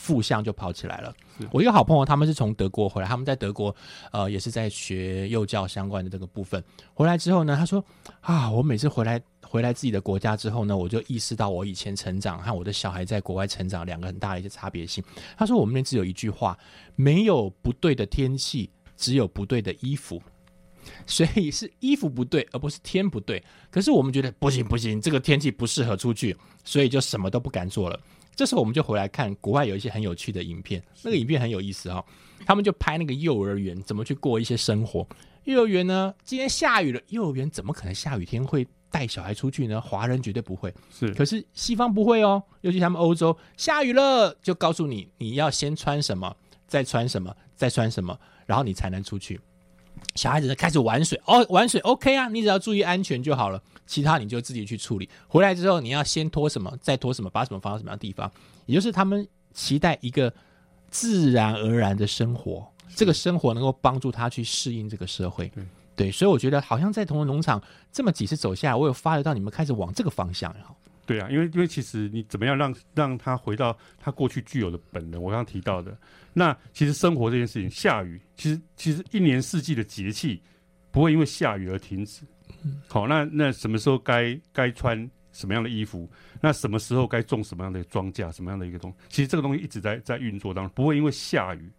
[0.00, 1.14] 负向就跑起来了。
[1.52, 3.74] 我一个好朋友，他们是从德国回来，他们在德国
[4.10, 6.64] 呃也是在学幼教相关的这个部分。
[6.94, 7.84] 回来之后呢，他说
[8.22, 15.04] 啊，我每次回来回来自己的国家之后呢，我就意识到我以前成长和我的小孩在国外成长两个很大的一些差别性。
[15.36, 16.58] 他说我们那只有一句话，
[16.96, 20.20] 没有不对的天气，只有不对的衣服。
[21.06, 23.42] 所以是衣服不对，而不是天不对。
[23.70, 26.34] 可是我们觉得不行不行，这个天气不适合出去，
[26.64, 28.00] 所以就什么都不敢做了。
[28.34, 32.04] 这时候我们就回来看国外有一些很有趣的影片，那个影片很有意思哈、哦，
[32.46, 35.06] 他们就拍那个幼儿园怎么去过一些生活。
[35.44, 39.80] 幼儿园呢，今天下雨了，幼儿园怎么可能下雨天会带小孩出去呢？
[39.80, 46.34] 华人绝对不会，是可是西方不会哦，尤其他们欧洲，下雨了就告诉你你要先穿什么，
[46.66, 49.40] 再穿什么，再穿什么，然后你才能出去。
[50.14, 55.10] 小孩子开始玩水哦，玩水 OK 啊，你只要注意安全就好了，其他你就自己去处理。
[55.26, 58.30] 回来之后你要先拖什么，再拖什么，把什么放到什么样的地方，
[58.66, 60.32] 也就是他们期待一个
[60.90, 65.48] 自然而然的生活，这个生活能够帮助他去适应这个社会。
[65.48, 65.64] 对
[65.96, 70.72] 对，所以我觉得好像在同仁农场这么几次走下来，我有发觉到你们开始往这个方向哈。
[71.04, 75.92] 对啊，因为因为其实你怎么样让让他回到他过去具有的本能，我刚刚提到的，
[76.32, 80.40] 那其实生活这件事情，下雨其实其实一年四季的节气
[80.92, 82.22] 不会因为下雨而停止。
[82.88, 86.10] 好，那那什么时候该该穿什么样的衣服？
[86.40, 88.30] 那什么时候该种什么样的庄稼？
[88.32, 88.96] 什么样的一个东西？
[89.08, 91.70] 其实这个东西一直在在运作当中，不会因为下雨，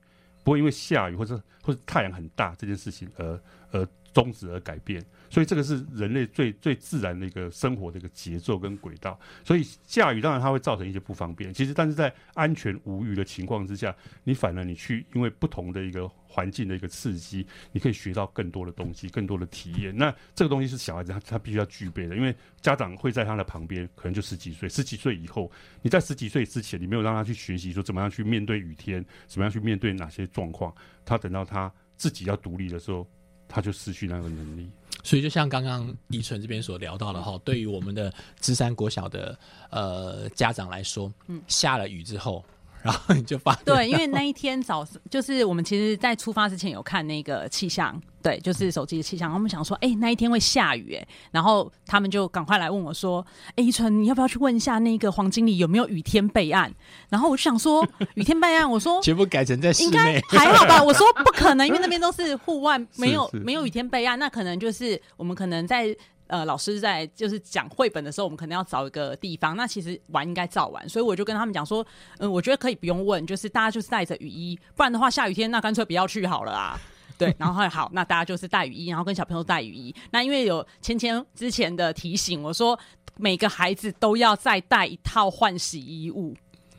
[0.44, 3.42] 不会因为下雨或者或者太阳很大这件事情而
[3.72, 5.04] 而终止而改变。
[5.30, 9.18] 所以这个是人类最最自然的一个生活的一个节奏跟轨道。
[9.46, 19.96] 所以下雨当然它会造成一些不方便，其实但是在安全无虞的情况之下，你反而你去因为不同的一个环境的一个刺激，你可以学到更多的东西，更多的体验。
[19.96, 25.50] 那这个东西是小孩子他他必须要具备的，因为家长会在他的旁边，可能就十几岁，十几岁以后，
[25.82, 30.74] 你在十几岁之前，你没有让他去学习说怎么样去面对雨天，怎么样去面对哪些状况，
[31.06, 33.08] 他等到他自己要独立的时候，
[33.52, 34.68] 他就失去那个能力。
[35.04, 39.38] 所以就像刚刚宜纯这边所聊到的哈，对于我们的芝山国小的
[39.72, 42.46] 呃家长来说，嗯，下了雨之后，
[42.84, 49.32] 然后你就发现对，因为那一天早就是我们其实，在出发之前有看那个气象，对，就是手机的气象。
[49.32, 56.74] 他们想说，哎、那一天会下雨，哎，然后他们就赶快来问我说，哎，依纯，你要不要去问一下那个黄经理有没有雨天备案？
[57.10, 60.82] 然后我就想说，雨天备案，我说全部改成在室应该内，还好吧？
[60.82, 65.96] 我说不可能，因为那边都是户外， 没有是没有雨天备案，那可能就是我们可能在。
[66.32, 69.58] 呃，老师在就是讲绘本的时候，我们可能要找一个地方。
[69.58, 71.86] 那其实玩应该照玩，所以我就跟他们讲说，
[72.20, 76.80] 嗯、我觉得可以不用问，就是大家就是带着雨衣，不然的话下雨天那干脆不要去好了啊。
[77.20, 79.94] 对，然后好，那大家就是带雨衣，然后跟小朋友带雨衣。
[80.10, 82.80] 那因为有芊芊之前的提醒，我说
[83.18, 86.34] 每个孩子都要再带一套换洗衣物。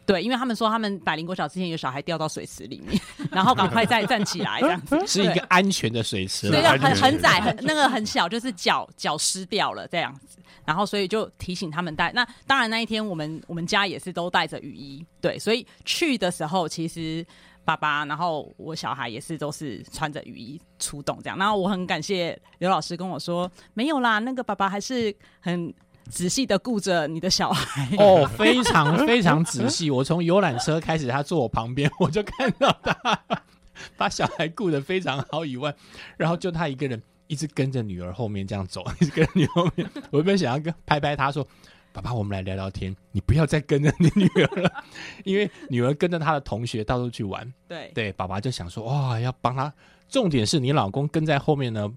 [0.04, 10.38] 对，因为他们说他们百灵国小之前有小孩掉到水池里面， 然后赶快再站起来这样子，是一个安全的水池对，很很窄，很那个很小，就是脚脚湿掉了这样子。
[10.64, 12.12] 然后所以就提醒他们带。
[12.12, 17.26] 那当然那一天我们我们家也是都带着雨衣，对，所以去的时候其实
[17.64, 21.36] 爸爸，然后我小孩也是都是穿着雨衣出动这样。
[21.36, 25.74] 然后我很感谢刘老师跟我说，没有啦，那个爸爸还是很
[26.10, 27.88] 仔细的顾着你的小孩。
[27.98, 29.90] 哦，非常非常仔细。
[29.90, 33.20] 我从游览车开始，他坐我旁边，我就看到他
[33.96, 35.74] 把小孩顾得非常好以外，
[36.16, 39.88] 然后就他一个人一直跟着女儿后面这样走，一直跟着女儿后面。
[40.10, 41.46] 我原本想要跟拍拍他说
[41.92, 44.70] ：“爸爸，我们来聊聊天，你不要再跟着你女儿了，
[45.24, 49.72] 因为女儿跟着她的同学到处去玩。”对对，爸爸就想说，哇，要帮他。
[50.08, 51.90] 重点是你老公跟在后面呢，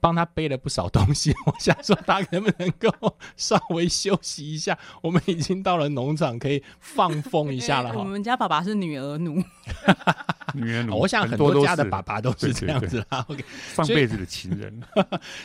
[0.00, 1.34] 帮他背了不少东西。
[1.46, 2.90] 我想说，他能不能够
[3.36, 4.78] 稍微休息一下？
[5.02, 7.98] 我们已经到了农场，可以放风一下了哈。
[7.98, 9.42] 我们家爸爸是女儿奴，
[10.54, 13.24] 女儿奴 我想很多家的爸爸都是这样子啦。
[13.28, 14.82] OK，上辈子的情人，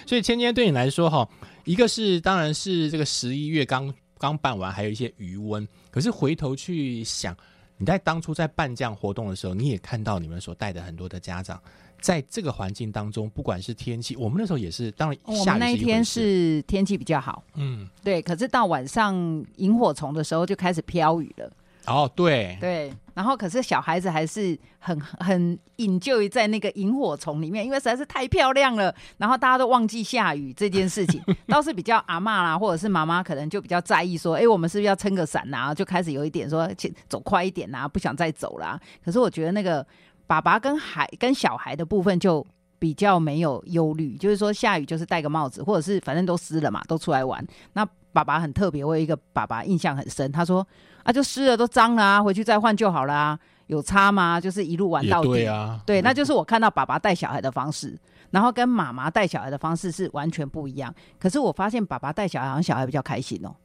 [0.05, 1.27] 所以 芊芊对你来说哈，
[1.65, 5.67] 一个是当然是这个十一月刚刚办完，还有一些余温。
[5.91, 7.35] 可是回头去想，
[7.77, 11.61] 你在当初在办这样活动的时候，你也看到你们所带的很多的家长，
[12.05, 19.15] 在这个环境当中，不管是天气，我们那时候也是，当然我们那一天是天气比较好，嗯，对，可是到晚上
[19.55, 21.51] 萤火虫的时候就开始飘雨了，
[21.87, 35.73] 哦对，对，然后可是小孩子还是很很引咎在那个萤火虫里面，因为实在是太漂亮了，然后大家都忘记下雨这件事情， 倒是比较阿妈啦，或者是妈妈可能就比较在意说，哎，我们是不是要撑个伞啊？
[35.73, 38.79] 就开始有一点说，请走快一点啊，不想再走啦。
[39.03, 39.83] 可是我觉得那个
[40.27, 42.45] 爸爸跟孩跟小孩的部分就。
[42.77, 47.43] 比较没有忧虑，就是说下雨就是戴个帽子，或者是反正都湿了嘛，都出来玩。
[47.71, 50.67] 那爸爸很特别，我有一个爸爸印象很深，他说
[51.03, 54.39] 啊，就湿了都脏了啊，回去再换就好了啊，有差吗？
[54.39, 55.29] 就是一路玩到底。
[55.29, 57.97] 对啊，对，那就是我看到爸爸带小孩的方式，
[58.29, 60.93] 然后跟妈妈带小孩的方式是完全不一样。
[61.17, 63.55] 可是我发现爸爸带小孩，好像小孩比较开心哦。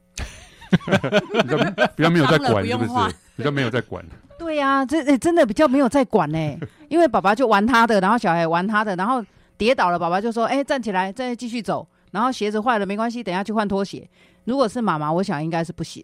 [0.71, 1.59] 比较
[1.97, 3.15] 比较没有在管，是不是？
[3.37, 4.03] 比较没有在管，
[4.41, 9.23] 对呀、这、诶真的比较没有在管呢， 因为爸爸就玩他的，然后小孩玩他的，然后
[9.59, 14.09] 跌倒了，爸爸就说：“哎、站起来，再继续走。”然后鞋子坏了没关系，等一下去换拖鞋。
[14.45, 16.03] 如果是妈妈，我想应该是不行。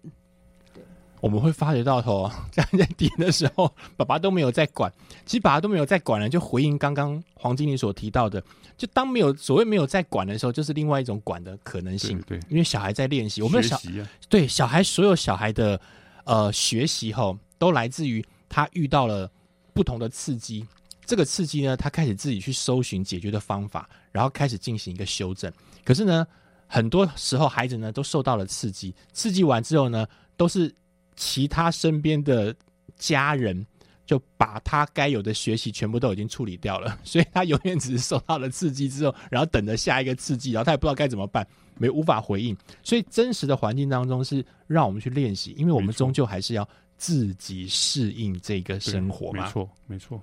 [1.23, 4.93] 我们会发觉到头， 在在点的时候，爸爸都没有在管。
[5.25, 8.41] 其实爸爸都没有在管了，就回应刚刚黄经理所提到的，
[8.77, 12.39] 就当没有所谓没有在管的时候，就是另外一种管的可能性对。
[12.39, 15.81] 对，因为小孩在练习，我们的小啊，对小孩所有小孩的
[16.25, 19.31] 呃学习后，都来自于他遇到了
[19.73, 20.67] 不同的刺激。
[21.05, 25.53] 这个刺激呢，他开始自己去搜寻解决的方法，然后开始进行一个修正。
[25.85, 26.27] 可是呢，
[26.67, 30.07] 很多时候孩子呢都受到了刺激，刺激完之后呢，
[30.37, 30.75] 都是
[31.15, 32.53] 其他身边的
[32.97, 33.65] 家人
[34.05, 42.57] 就把他该有的学习全部都已经处理掉了，所以他永远只是受到了刺激之后，然后等着下一个刺激，然后他也不知道该怎么办，没无法回应。
[42.83, 49.51] 所以真实的环境当中是让我们去练习，因为我们终究还是要自己适应这个生活嘛没。
[49.51, 50.21] 错没错，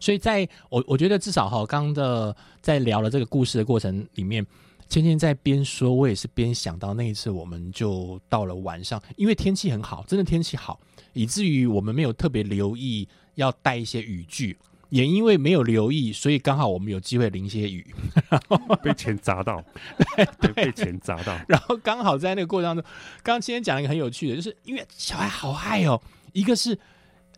[0.00, 4.44] 所以在我我觉得至少哈，刚刚的在聊了这个故事的过程里面，
[4.88, 10.78] 芊芊在边说，我也是边想到那一次，我们就到了晚上，因为天气很好，真的天气好，
[11.12, 14.56] 以至于我们没有特别留意要带一些雨具。
[14.88, 17.84] 也因为没有留意，所以刚好我们有机会淋些雨，
[18.82, 19.62] 被钱砸到，
[20.40, 22.84] 对，被钱砸到，然后刚好在那个过程当中，
[23.22, 26.00] 刚刚今天讲一个很有趣的，就是因为小孩好嗨哦，
[26.32, 26.78] 一个是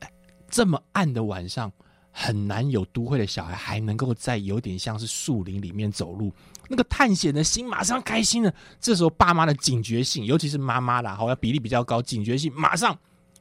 [0.00, 0.10] 哎
[0.50, 1.72] 这么暗的晚上，
[2.12, 6.30] 很难有都会的小孩还能够在有点像是树林里面走路，
[6.68, 8.52] 那个探险的心马上开心了。
[8.78, 12.94] 这时候爸妈的警觉性，尤其是妈妈啦，好像比例比较高，警觉性马上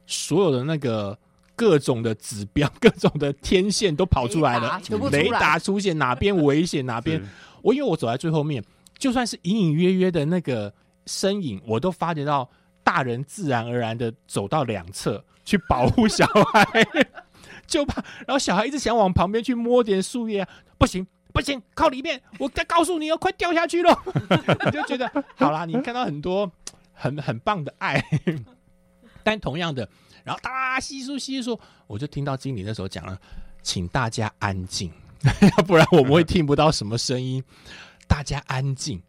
[0.06, 1.18] 所有的那个。
[1.58, 4.80] 各种的指标、 各种的天线都跑出来了
[5.10, 7.20] 雷达，出现哪边危险哪边
[7.62, 8.62] 我因为我走在最后面，
[8.96, 10.72] 就算是隐隐约约的那个
[11.06, 12.48] 身影，我都发觉到
[12.84, 16.64] 大人自然而然的走到两侧去保护小孩，
[17.66, 20.48] 就怕，然后小孩一直想往旁边去摸点树叶、啊，
[20.78, 21.04] 不行。
[21.30, 22.20] 不行，靠里面！
[22.38, 23.96] 我再告诉你哦，快掉下去了！
[24.64, 26.50] 你 就觉得好啦，你看到很多
[26.94, 28.02] 很很棒的爱，
[29.22, 29.88] 但同样的，
[30.28, 33.18] 然后哒稀疏稀疏，我就听到经理那时候讲了，
[33.62, 34.92] 请大家安静，
[35.56, 37.42] 要不然我们会听不到什么声音。
[38.06, 39.02] 大家安静，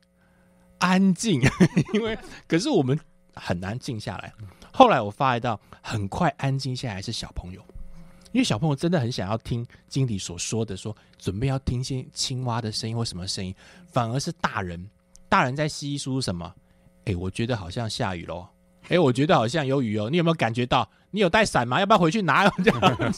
[0.77, 1.41] 安静，
[1.93, 2.17] 因为
[2.47, 2.97] 可是我们
[3.33, 4.33] 很难静下来。
[4.71, 7.61] 后来我发觉到，很快安静下来是小朋友，
[8.31, 13.53] 因为小朋友真的很想要听经理所说的，说准备要听些青蛙的声音或什么声音，
[13.91, 14.89] 反而是大人，
[15.27, 16.55] 大人在稀疏什么？
[17.03, 18.47] 哎，我觉得好像下雨喽。
[18.87, 20.09] 哎，我觉得好像有雨哦。
[20.09, 20.89] 你有没有感觉到？
[21.11, 21.79] 你有带伞吗？
[21.79, 22.47] 要不要回去拿？
[22.63, 23.13] 这样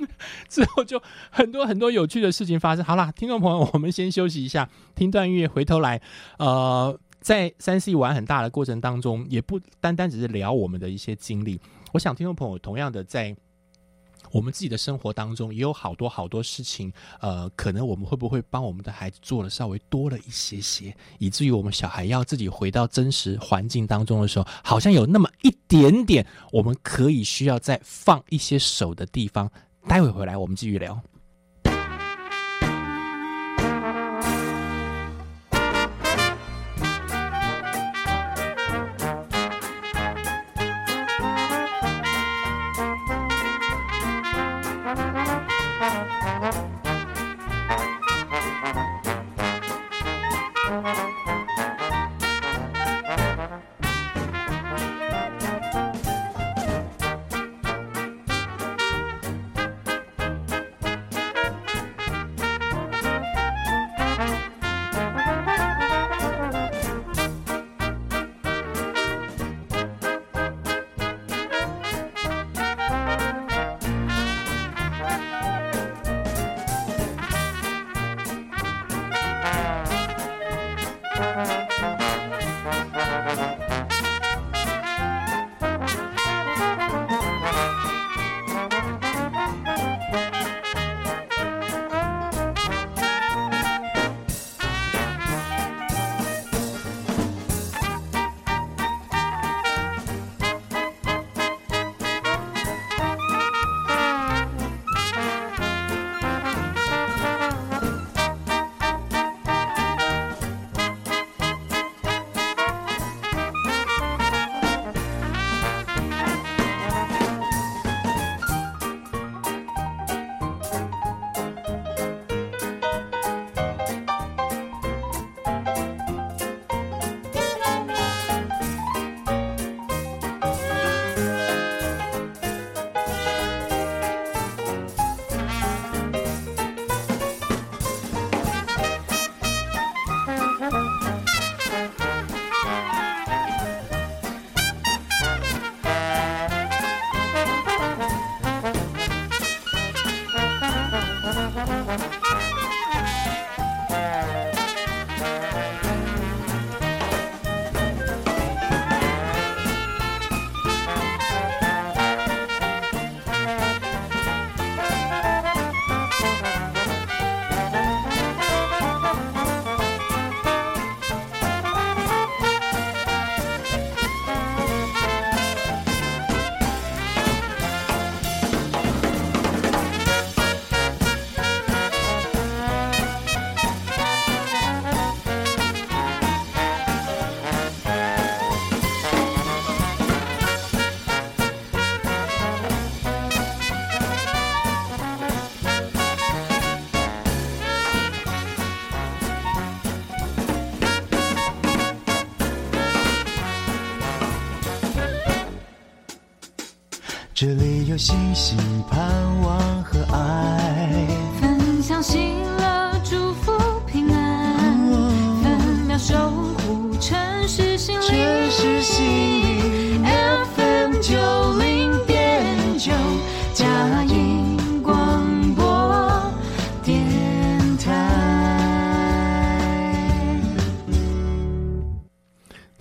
[0.48, 1.00] 之后就
[1.30, 2.84] 很多很多有趣的事情发生。
[2.84, 6.00] 好啦，听众朋友，我们先休息一下，听段音乐，回头来。
[6.38, 11.60] 呃，在三 C 玩很大的过程当中，也不单单只是聊我们的一些经历。
[11.92, 13.36] 我想听众朋友同样的在。
[14.30, 29.50] 我们自己的生活当中也有好多好多事情，呃，可能我们会不会帮我们的孩子做的稍微多了一些些，以至于我们小孩要自己回到真实环境当中的时候，好像有那么一点点，我们可以需要再放一些手的地方。
[29.88, 31.00] 待会回来我们继续聊。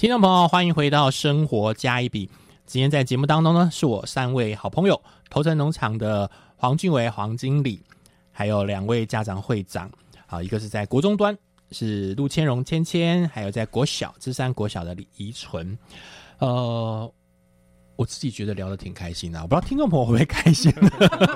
[0.09, 2.25] 听众朋友，欢迎回到《生活加一笔》。
[2.65, 4.99] 今天在节目当中呢，是我三位好朋友，
[5.29, 7.79] 头城农场的黄俊伟黄经理，
[8.31, 9.87] 还有两位家长会长
[10.25, 11.37] 啊，一个是在国中端
[11.69, 15.77] 是陆千荣千千，还有在国小芝山国小的李怡纯。
[16.39, 17.13] 呃，
[17.95, 20.73] 我自己觉得聊得挺开心的，我不知道听众朋友会不会开心。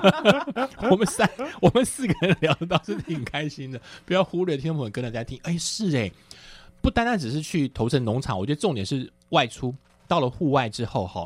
[0.90, 1.30] 我们三
[1.62, 5.40] 我们四个人聊的倒是挺开心的，不要忽略听众朋友跟着在听。
[5.44, 6.12] 哎，是哎，
[6.84, 9.74] 不单单只是去投身农场，我觉得重点是外出
[10.06, 11.26] 到了户外之后哈。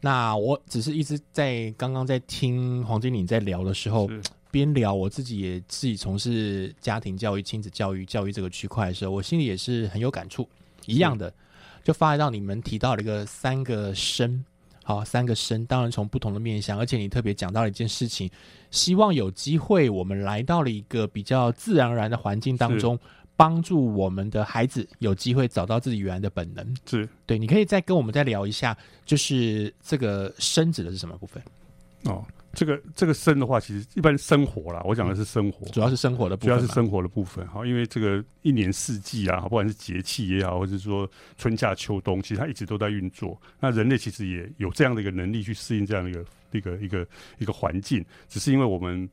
[0.00, 4.08] 那我只是一直在刚刚在听黄经理在聊的时候，
[4.50, 10.48] 边聊我自己也自己从事家庭教育、亲子教育、教育这个区块的时候，我心里也是很有感触。
[10.86, 11.32] 一样的，
[11.82, 14.44] 就发觉到你们提到了一个三个生，
[14.82, 18.30] 好，三个生，当然从不同的面向，而且你特别讲到了一件事情，
[18.70, 22.98] 希望有机会我们来到了一个比较自然而然的环境当中，
[23.36, 26.76] 帮助我们的孩子有机会找到自己原来的本能。
[26.86, 31.42] 是对，你可以再跟我们再聊一下，就是这个生指的是什么部分？
[32.04, 32.22] 哦，
[32.52, 43.40] 这个这个生的话，其实一般生活啦，我讲的是生活，主要是生活的部主分主，要是生活的部分哈，因为这个一年四季啊，不管是节气也好，或者说春夏秋冬，其实它一直都在运作。
[43.58, 47.08] 那人类其实也有这样的一个能力去适应这样的一个一个一个
[47.38, 49.08] 一个环境，只是因为我们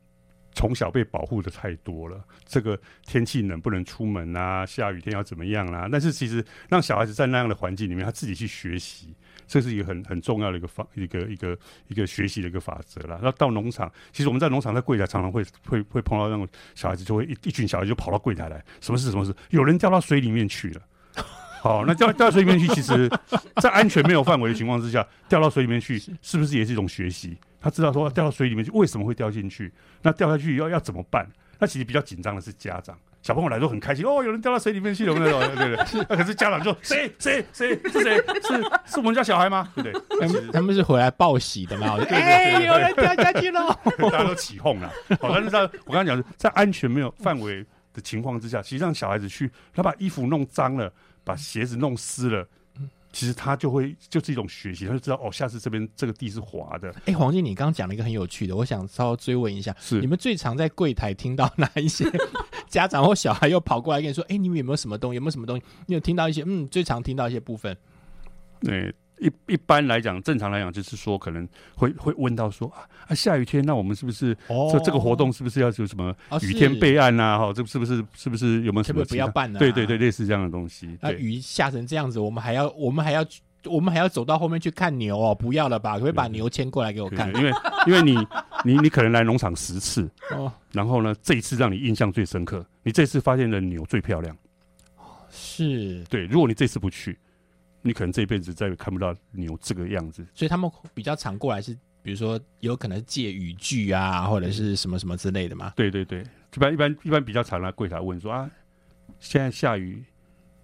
[0.54, 9.16] 从小被保护的太多了，这个天气冷不能出门啊，下雨天要怎么样啦、但是其实让小孩子在那样的环境里面，他自己去学习。
[9.48, 11.58] 这是一个很很重要的一个方，一个一个
[11.90, 13.20] 一个学习的一个法则啦。
[13.22, 20.82] 那到农场，其实我们在农场在柜台常常会会会碰到那种小孩子，就会一一群小孩就跑到柜台来，什么事什么事，有人掉到水里面去了。
[21.62, 23.10] 好，那掉掉到水里面去，其实，
[23.62, 27.38] 在安全没有范围的情况之下，掉到水里面去，是不是也是一种学习？
[27.62, 31.26] 他知道说掉到水里面去为什么会掉进去，那掉下去要要怎么办？
[31.60, 36.06] 那其实比较紧张的是家长，小朋友来都很开心哦，有人掉到水里面去了， 对对对对。
[36.10, 39.72] 那可是家长就谁谁谁是谁是是我们家小孩吗？
[39.76, 40.18] 对不对？
[40.20, 41.98] 他们他们是回来报喜的嘛？
[42.10, 43.80] 哎，对有人掉下去了。
[44.10, 44.92] 大家都起哄了。
[45.22, 50.92] 好，但是在我刚才讲的，在安全没有范围的情况之下，其实让小孩子去，他把衣服弄脏了，
[51.24, 52.48] 把鞋子弄湿了。
[53.12, 62.06] 其实他就会就是一种学习，他就知道哦，下次这边这个地是滑的，哎，黄静，你刚刚讲了一个很有趣的，我想稍微追问一下，是你们最常在柜台听到哪一些
[62.68, 65.16] 家长或小孩又跑过来跟你说，哎，你们有没有什么东西？
[65.16, 65.64] 有没有什么东西？
[65.88, 67.76] 你有听到一些嗯，最常听到一些部分？
[68.62, 77.38] 对，一一般来讲，正常来讲就是说，可能会会问到说啊啊，下雨天，那我们是不是哦这这个活动是不是要有什么哦雨天备案啊？
[77.38, 80.98] 哈，这是不是是不是有没有什么不要办啊对对对，类似这样的东西。
[81.00, 83.24] 那对，雨下成这样子，我们还要我们还要
[83.66, 86.00] 我们还要走到后面去看牛哦，不要了吧？
[86.00, 87.28] 可以把牛牵过来给我看？
[87.36, 87.52] 因为
[87.86, 88.18] 因为你
[88.66, 94.36] 你你可能来农场十次，哦，然后呢，这一次让你印象最深刻，你这次发现的牛最漂亮。
[95.30, 97.18] 是，对，如果你这次不去，
[97.82, 100.26] 你可能这一辈子再也看不到牛这个样子。
[100.34, 105.74] 所以他们比较常过来是，比如说有可能借雨具啊，或者是什么什么之类的嘛。
[105.76, 106.24] 对对对，
[106.56, 108.50] 一般一般一般比较常来柜台问说啊，
[109.20, 110.04] 现在下雨，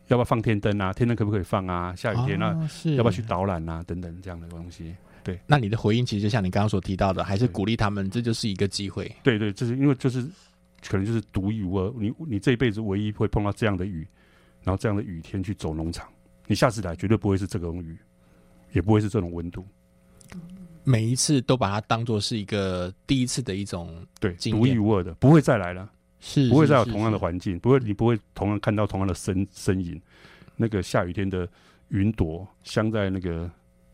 [0.08, 0.94] 要不要放天灯啊？
[0.94, 1.96] 天灯可不可以放啊？
[1.96, 3.84] 下雨天啊、哦是要不要去导览啊？
[3.84, 4.96] 等等这样的东西。
[5.24, 9.14] 对那你的回应其实就像你刚刚所提到的，还是鼓励他们，这就是一个机会。
[9.24, 10.22] 对对，就是因为就是
[10.88, 14.08] 可能就是独一无二，你你这一辈子唯一会碰到这样的雨，
[14.64, 16.08] 然后这样的雨天去走农场，
[16.48, 17.96] 你下次来绝对不会是这种雨，
[18.74, 19.64] 也不会是这种温度。
[20.84, 25.90] 每一次都把它当做是一个第一次的一种，对，独一无二的，不会再来了。
[26.20, 30.02] 是不会再有同样的环境，不会你不会同样看到同样的身身影。
[30.56, 31.48] 那个下雨天的
[31.90, 33.52] 云朵镶在那个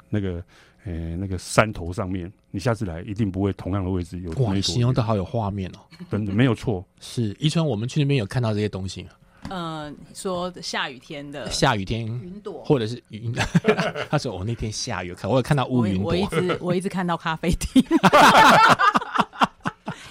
[0.09, 0.41] 那个
[0.85, 5.79] 呃、那个山头上面，你下次来一定不会同样的位置有哇，形容的好有画面哦。
[6.11, 6.85] 真的没有错。
[6.99, 9.09] 是，宜春，我们去那边有看到这些东西吗？
[9.49, 12.63] 嗯，说下雨天的下雨天云朵。
[12.63, 13.33] 或者是云，
[14.09, 16.05] 他说我那天下雨，有看我有看到乌云朵。
[16.05, 17.83] 我我，一直 我一直看到咖啡厅，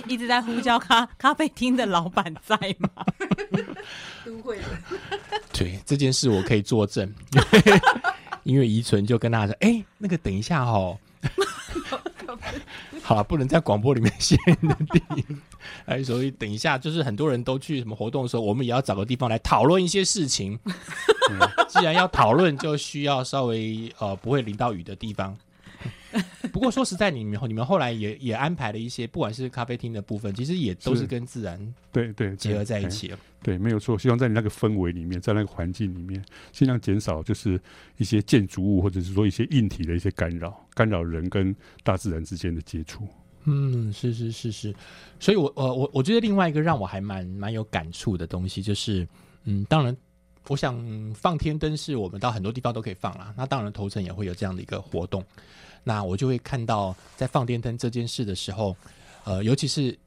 [0.07, 2.91] 一直在呼叫咖咖啡厅的老板在吗？
[4.25, 4.65] 都会的，
[5.53, 7.81] 对这件事我可以作证，因为
[8.45, 10.99] 因为宜纯就跟他说，哎、那个等一下哦。
[13.03, 15.37] 好了，不能在广播里面写你的地址，
[15.85, 20.59] 哎，所以等一下，就是很多人都去什么活动的时候，我们也要找个地方来讨论一些事情。
[21.69, 25.37] 既然要讨论，就需要稍微呃不会淋到雨的地方。
[26.53, 32.91] 不过说实在，你们你们后来也也安排了一些，不管是咖啡厅的部分，其实也都是是跟自然对对，结合在一对。
[32.91, 33.19] 起了。
[33.43, 33.99] 对，没有错。
[33.99, 37.61] 希望在你那个氛围里面，在那个环境里面，尽量减少就是
[37.97, 43.09] 一些建筑物或者是说一些硬体的一些干扰，干扰人跟大自然之间的接触。
[43.45, 44.75] 嗯，是是是是，
[45.19, 49.07] 所以我我我我觉得另外一个让我还蛮蛮有感触的东西，就是
[49.45, 49.97] 嗯，当然，
[50.49, 50.81] 我想
[51.15, 53.35] 放天灯是我们到很多地方都可以放啦。
[53.37, 55.25] 那当然，头城也会有这样的一个活动。
[55.85, 58.77] 那我就会看到在放天灯这件事的时候，
[59.25, 59.99] 呃，尤其是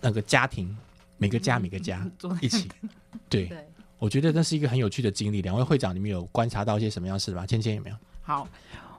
[0.00, 0.76] 那个家庭
[1.16, 2.68] 每个家每个家坐在一起，
[3.28, 3.58] 对，对。
[3.98, 5.40] 我觉得那是一个很有趣的经历。
[5.40, 7.46] 两位会长，你们有观察到一些什么样的事吗？
[7.46, 7.96] 芊芊有没有？
[8.20, 8.46] 好，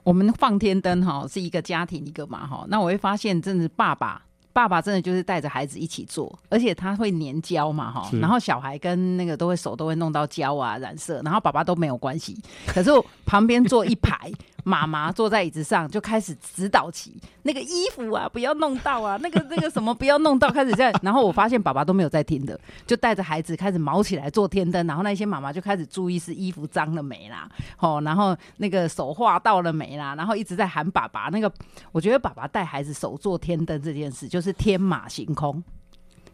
[0.07, 2.65] 我们放天灯哈，是一个家庭一个嘛哈。
[2.69, 4.21] 那我会发现，真的是爸爸，
[4.53, 8.17] 爸爸真的就是带着孩子一起做，而且他会粘胶嘛哈是。
[8.17, 12.41] 然后小孩跟那个都会手都会弄到胶啊染色，然后爸爸都没有关系。
[12.67, 14.31] 可是我旁边坐一排
[14.67, 20.93] 妈妈坐在椅子上就开始指导起那个衣服啊，不要弄到啊，那个那个什么不要弄到，开始这样。
[21.01, 27.49] 然后我发现爸爸都没有在听的，就带着孩子开始毛起来做天灯，然后那些妈妈就开始注意是衣服脏了没啦，
[27.79, 31.29] 哦，然后那个手画到了没啦，然后一直在喊爸爸。
[31.29, 31.49] 那个
[31.93, 35.63] 我觉得爸爸带孩子手做天灯这件事就是天马行空，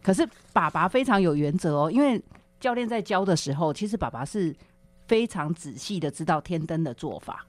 [0.02, 2.20] 可是爸爸非常有原则哦，因为
[2.58, 4.52] 教练在教的时候，其实爸爸是
[5.06, 7.44] 非常仔细的知道天灯的做法，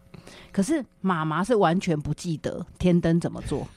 [0.52, 3.68] 可是妈妈是完全不记得天灯怎么做。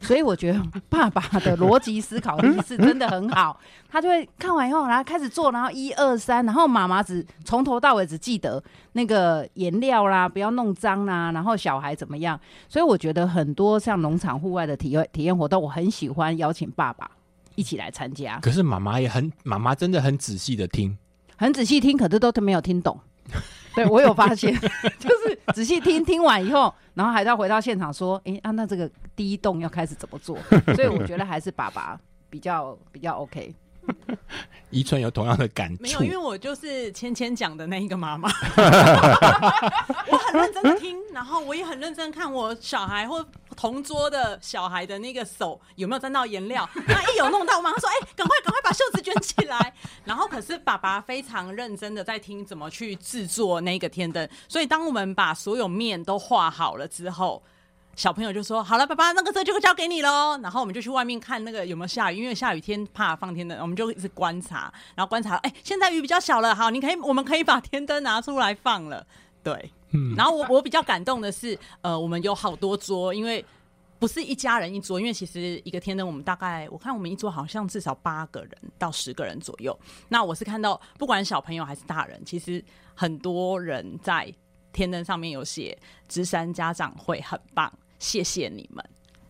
[0.00, 3.58] 所以我觉得爸爸的逻辑思考力是真的很好，
[3.88, 8.62] 他就会看完以后，然后开始做，然后一二三，然后妈妈只从头到尾只记得
[8.92, 12.38] 那个颜料啦，不要弄脏啦，然后小孩怎么样。
[12.68, 17.10] 所以我觉得很多像农场户外的体验体验活动，我很喜欢邀请爸爸
[17.54, 20.98] 一起来参加，可是妈妈也很，妈妈真的很仔细的听，
[21.36, 23.00] 很仔细听，可是都没有听懂。
[23.74, 24.54] 对我有发现，
[24.98, 30.38] 就是仔细听听完以后，然后还要回到现场说：“哎，啊，那这个第一栋要开始怎么做？”
[30.76, 31.98] 所以我觉得还是爸爸
[32.30, 33.54] 比较比较 OK。
[34.70, 38.30] 宜春有同样的感没有，因为我就是芊芊讲的那一个妈妈，
[40.08, 43.24] 我很认真的听，然后我也很认真看我小孩或
[43.54, 49.72] 同桌的小孩的那个手有没有沾到颜料， 那一有弄到，我马上说：“哎、赶快赶快把袖子卷起来。”
[50.04, 57.42] 然后可是爸爸非常认真的在听怎么去制作那个天灯，所以当我们把所有面都画好了之后。
[57.96, 64.62] 小朋友就说：“好了，爸爸，那个这就交给你喽。”然后我们就去外面看那个有没有下雨，因为下雨天怕放天灯，我们就一直观察，
[64.96, 69.06] 然后观察，哎、现在雨比较小了，好，你可以，我们可以把天灯拿出来放了。
[69.44, 73.44] 对，嗯然后我我比较感动的是，呃，我们有好多桌，因为
[73.98, 79.78] 不是一家人一桌，因为其实一个天灯我们大概我看我们一桌好像至少八个人到十个人左右。
[80.08, 82.64] 那我是看到不管小朋友还是大人，其实
[82.94, 84.32] 很多人在
[84.72, 85.78] 天灯上面有写
[86.08, 88.84] “芝山家长会很棒，谢谢你们”。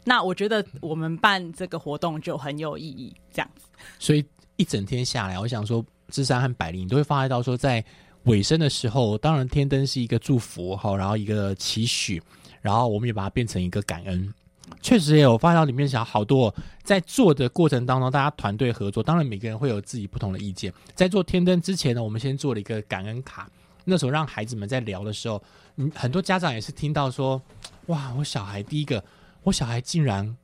[0.06, 3.66] 那我觉得我们办这个活动就很有意义，这样子。
[3.98, 4.24] 所以
[4.56, 7.84] 一整天下来，我想说，芝山和百灵你都会发现到说，在
[8.24, 12.22] 尾声的时候，当然天灯是一个祝福哈，然后一个期许，
[12.60, 14.32] 然后我们也把它变成一个感恩。
[14.80, 16.52] 确实也有发现到里面想好多，
[16.82, 20.72] 在做的过程当中，大家团队合作，当然每个人会有自己不同的意见。
[20.94, 23.48] 在做天灯之前呢，我们先做了一个感恩卡，
[23.84, 25.42] 那时候让孩子们在聊的时候，
[25.76, 27.40] 嗯，很多家长也是听到说，
[27.86, 29.04] 哇，我小孩第一个，
[29.42, 30.34] 我小孩竟然，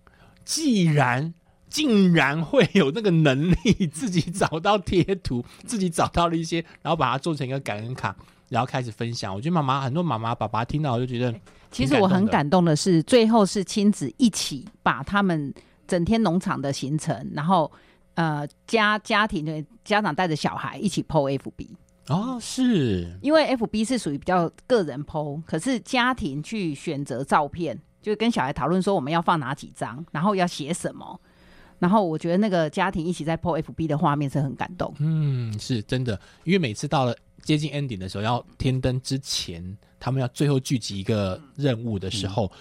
[0.45, 1.33] 既然
[1.71, 8.15] 竟然会有那个能力自己找到贴图，自己找到了一些，然后把它做成一个感恩卡，
[8.49, 9.33] 然后开始分享。
[9.33, 11.33] 我觉得妈妈很多妈妈爸爸听到我就觉得，
[11.71, 15.55] 其实我很感动的是，最后是亲子一起把他们
[15.87, 17.71] 整天农场的行程，然后
[18.15, 21.69] 呃家家庭的家长带着小孩一起 PO FB，
[22.09, 31.21] 哦，是因为 FB 是属于比较个人 PO，可是家庭去选择照片，就跟小孩讨论说我们要放哪几张，然后要写什么。
[31.81, 34.95] 然后我觉得那个家庭一起在 PO FB 的画面是很感动。
[35.01, 42.53] 嗯，是真的，因为每次到了接近 ending 的时候，要天灯之前，他们要最后聚集一个任务的时候，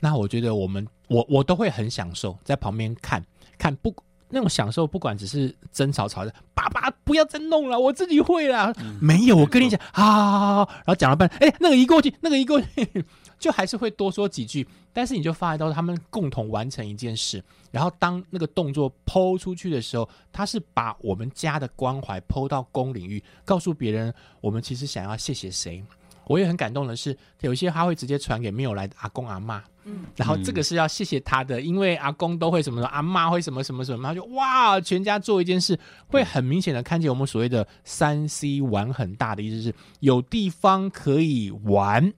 [0.00, 3.22] 那我觉得我们我我都会很享受在旁边看
[3.58, 3.94] 看不
[4.30, 8.72] 那种享受，不管只是争吵吵的，爸爸不要再弄了，我自己会啦。
[9.00, 13.04] 没有，我跟你讲，好好好好，然后讲了半天，哎，那个移过去，那个移过去，
[13.40, 25.82] 就还是会多说几句，但是你就发现到他们共同完成一件事，然后当那个动作抛出去的时候，他是把我们家的关怀抛到公领域，告诉别人我们其实想要谢谢谁。
[26.26, 42.12] 我也很感动的是，有一些他会直接传给没有来的阿公阿妈，嗯，然后这个是要谢谢他的，因为阿公都会什么什么，阿妈会什么什么什么，他就哇，全家做一件事，会很明显的看见我们所谓的三 C 玩很大的意思是有地方可以玩。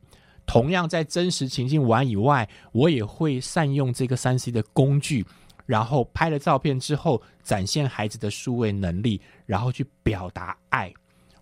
[0.44, 5.24] 同样在真实情境玩以外，我也会善用这个三 C 的工具，
[5.70, 10.92] 然后拍了照片之后，展现孩子的数位能力，然后去表达爱。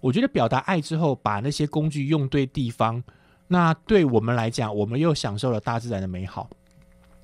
[0.01, 3.03] 我觉得表达爱之后，把那些工具用对地方，
[3.47, 6.51] 那对我们来讲，我们又享受了大自然的美好，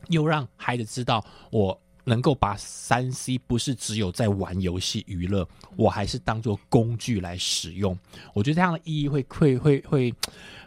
[0.09, 5.47] 又让孩子知道我能够把三 C 不是只有在玩游戏娱乐，
[5.77, 7.99] 我还是当做工具来使用。
[8.33, 10.15] 我觉得这样的意义会会会会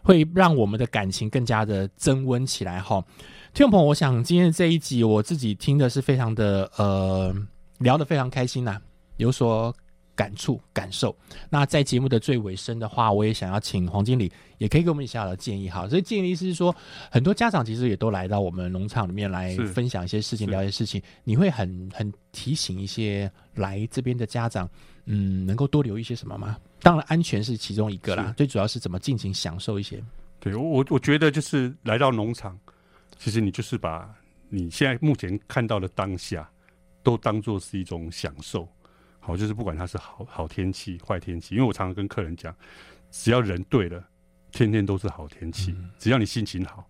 [0.04, 3.04] 会让我们的感情更加的增温起来哈。
[3.54, 7.36] 听众朋友，我想今天的这一集我自己听的是非常的呃
[7.80, 8.80] 聊得非常开心呐、
[9.18, 9.76] 有所
[10.18, 11.16] 感触、感受。
[11.48, 15.88] 那在节目的最尾声的话，我也想要请黄经理，也可以给我们一下的建议哈。
[15.88, 16.76] 所以建议是说，
[17.12, 24.68] 很多家长其实也都来到我们农场里面来分享一些事情、是聊一些事情，你会很很提醒一些来这边的家长，
[25.06, 26.58] 嗯，能够多留一些什么吗？
[26.82, 30.04] 当然，安全是其中一个啦，最主要是怎么尽情享受一些。
[30.40, 32.60] 对我我我觉得就是来到农场，
[33.20, 34.12] 其实你就是把
[34.50, 36.50] 你现在目前看到的当下，
[37.04, 38.68] 都当做是一种享受。
[39.28, 42.56] 好，就是不管它是好好天气、坏天气，因为我常常跟客人讲，
[43.12, 44.02] 只要人对了，
[44.54, 45.76] 天天都是好天气。
[46.00, 46.90] 只要你心情好，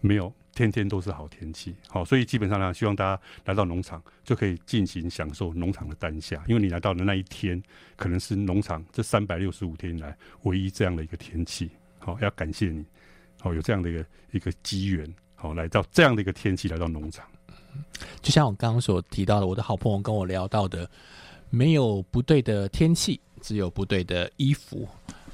[0.00, 1.76] 没有天天都是好天气。
[1.86, 7.62] 好，所以基本上呢，希望大家来到农场就可以尽情享受农场的当下，因为你来到的那一天，
[7.94, 11.70] 可能是农场这三百六十五天以来唯一这样的一个天气。
[11.98, 12.82] 好，要感谢你，
[13.38, 17.26] 好有这样的一个一个机缘，好来到这样的一个天气来到农场。
[18.22, 20.90] 就像我刚刚所提到的，我的好朋友跟我聊到的，
[21.50, 24.88] 没有不对的天气，只有不对的衣服。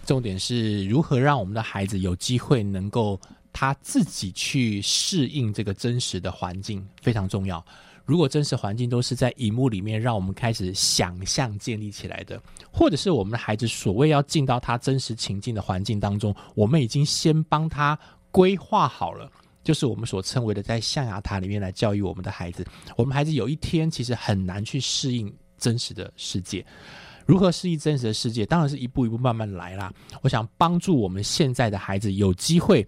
[0.05, 3.21] 重点是如何让我们的孩子有机会能够
[3.53, 7.65] 他自己去适应这个真实的环境，非常重要。
[8.05, 12.41] 如果真实环境都是在荧幕里面让我们开始想象建立起来的，
[12.73, 17.99] 或者是我们的孩子所谓要进到他真实情境的环境当中，我们已经先帮他
[18.31, 19.29] 规划好了。
[19.65, 22.65] 就是我们所称为的在象牙塔里面来教育我们的孩子。
[22.97, 26.65] 我们孩子有一天其实很难去适应真实的世界。
[27.27, 28.47] 如何适应真实的世界？
[28.47, 29.93] 当然是一步一步慢慢来啦。
[30.23, 32.87] 我想帮助我们现在的孩子有机会，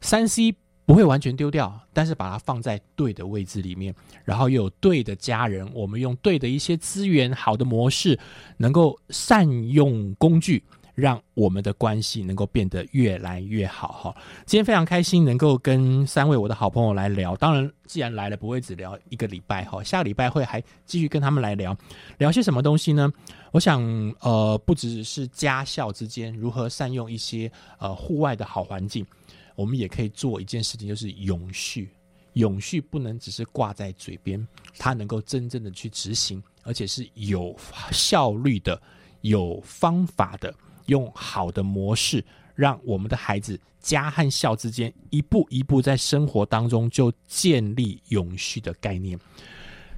[0.00, 0.54] 三 C
[0.84, 3.94] 不会完全丢掉，但是把它放在对的位置里面，
[4.24, 8.18] 然后又有对的家人，我们用对的一些资源、好的模式，
[8.58, 10.62] 能够善用工具。
[10.98, 14.16] 让我们的关系能够变得越来越好哈。
[14.46, 21.76] 今天非常开心能够跟三位我的好朋友来聊，当然既然来了不会只聊一个礼拜哈，下个礼拜会还继续跟他们来聊
[22.18, 23.08] 聊些什么东西呢？
[23.52, 23.80] 我想
[24.18, 29.06] 呃不只是家校之间如何善用一些呃户外的好环境，
[29.54, 31.88] 我们也可以做一件事情，就是永续。
[32.34, 34.46] 永续不能只是挂在嘴边，
[34.76, 37.56] 它能够真正的去执行，而且是有
[37.90, 38.80] 效率的、
[39.22, 40.52] 有方法的。
[40.88, 42.22] 用好的模式，
[42.54, 49.18] 让我们的孩子家和校之间一步一步在生活当中就建立永续的概念。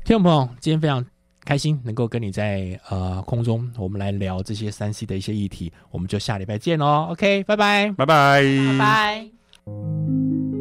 [0.04, 1.04] 听众朋友，今天非常
[1.44, 7.08] 开心能够跟你在呃空中，我们来聊这些三 C 的一些议题，我们就下礼拜见喽。
[7.10, 10.59] OK，拜拜，拜拜，拜拜。